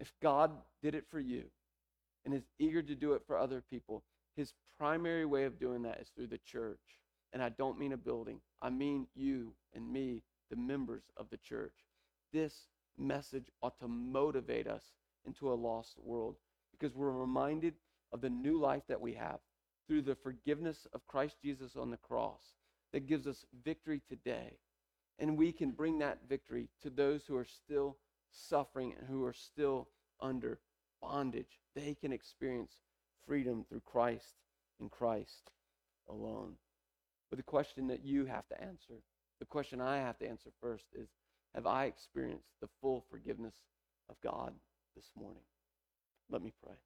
If 0.00 0.12
God 0.22 0.52
did 0.82 0.94
it 0.94 1.06
for 1.10 1.20
you 1.20 1.44
and 2.24 2.34
is 2.34 2.48
eager 2.58 2.82
to 2.82 2.94
do 2.94 3.12
it 3.12 3.22
for 3.26 3.38
other 3.38 3.62
people, 3.70 4.02
his 4.34 4.52
primary 4.78 5.24
way 5.24 5.44
of 5.44 5.58
doing 5.58 5.82
that 5.82 6.00
is 6.00 6.08
through 6.08 6.26
the 6.26 6.38
church. 6.38 7.00
And 7.32 7.42
I 7.42 7.48
don't 7.50 7.78
mean 7.78 7.92
a 7.92 7.96
building, 7.96 8.40
I 8.62 8.70
mean 8.70 9.06
you 9.14 9.52
and 9.74 9.90
me, 9.90 10.22
the 10.50 10.56
members 10.56 11.02
of 11.16 11.28
the 11.30 11.36
church. 11.38 11.74
This 12.32 12.68
message 12.98 13.46
ought 13.62 13.78
to 13.80 13.88
motivate 13.88 14.66
us 14.66 14.84
into 15.26 15.52
a 15.52 15.54
lost 15.54 15.98
world 16.02 16.36
because 16.78 16.94
we're 16.94 17.10
reminded 17.10 17.74
of 18.12 18.20
the 18.20 18.30
new 18.30 18.58
life 18.58 18.82
that 18.88 19.00
we 19.00 19.14
have 19.14 19.38
through 19.86 20.02
the 20.02 20.14
forgiveness 20.14 20.86
of 20.92 21.06
Christ 21.06 21.36
Jesus 21.42 21.76
on 21.76 21.90
the 21.90 21.96
cross 21.96 22.54
that 22.92 23.06
gives 23.06 23.26
us 23.26 23.44
victory 23.64 24.00
today. 24.08 24.58
And 25.18 25.36
we 25.36 25.52
can 25.52 25.70
bring 25.70 25.98
that 25.98 26.20
victory 26.28 26.68
to 26.82 26.90
those 26.90 27.22
who 27.26 27.36
are 27.36 27.46
still 27.46 27.96
suffering 28.30 28.94
and 28.98 29.08
who 29.08 29.24
are 29.24 29.32
still 29.32 29.88
under 30.20 30.58
bondage. 31.00 31.60
They 31.74 31.94
can 31.94 32.12
experience 32.12 32.72
freedom 33.26 33.64
through 33.68 33.82
Christ 33.84 34.36
and 34.80 34.90
Christ 34.90 35.50
alone. 36.08 36.54
But 37.30 37.38
the 37.38 37.42
question 37.42 37.88
that 37.88 38.04
you 38.04 38.26
have 38.26 38.46
to 38.48 38.60
answer, 38.60 39.02
the 39.40 39.46
question 39.46 39.80
I 39.80 39.98
have 39.98 40.18
to 40.18 40.28
answer 40.28 40.50
first 40.60 40.86
is 40.94 41.08
Have 41.54 41.66
I 41.66 41.86
experienced 41.86 42.48
the 42.60 42.68
full 42.80 43.04
forgiveness 43.10 43.54
of 44.08 44.16
God 44.22 44.54
this 44.94 45.10
morning? 45.16 45.42
Let 46.30 46.42
me 46.42 46.52
pray. 46.64 46.76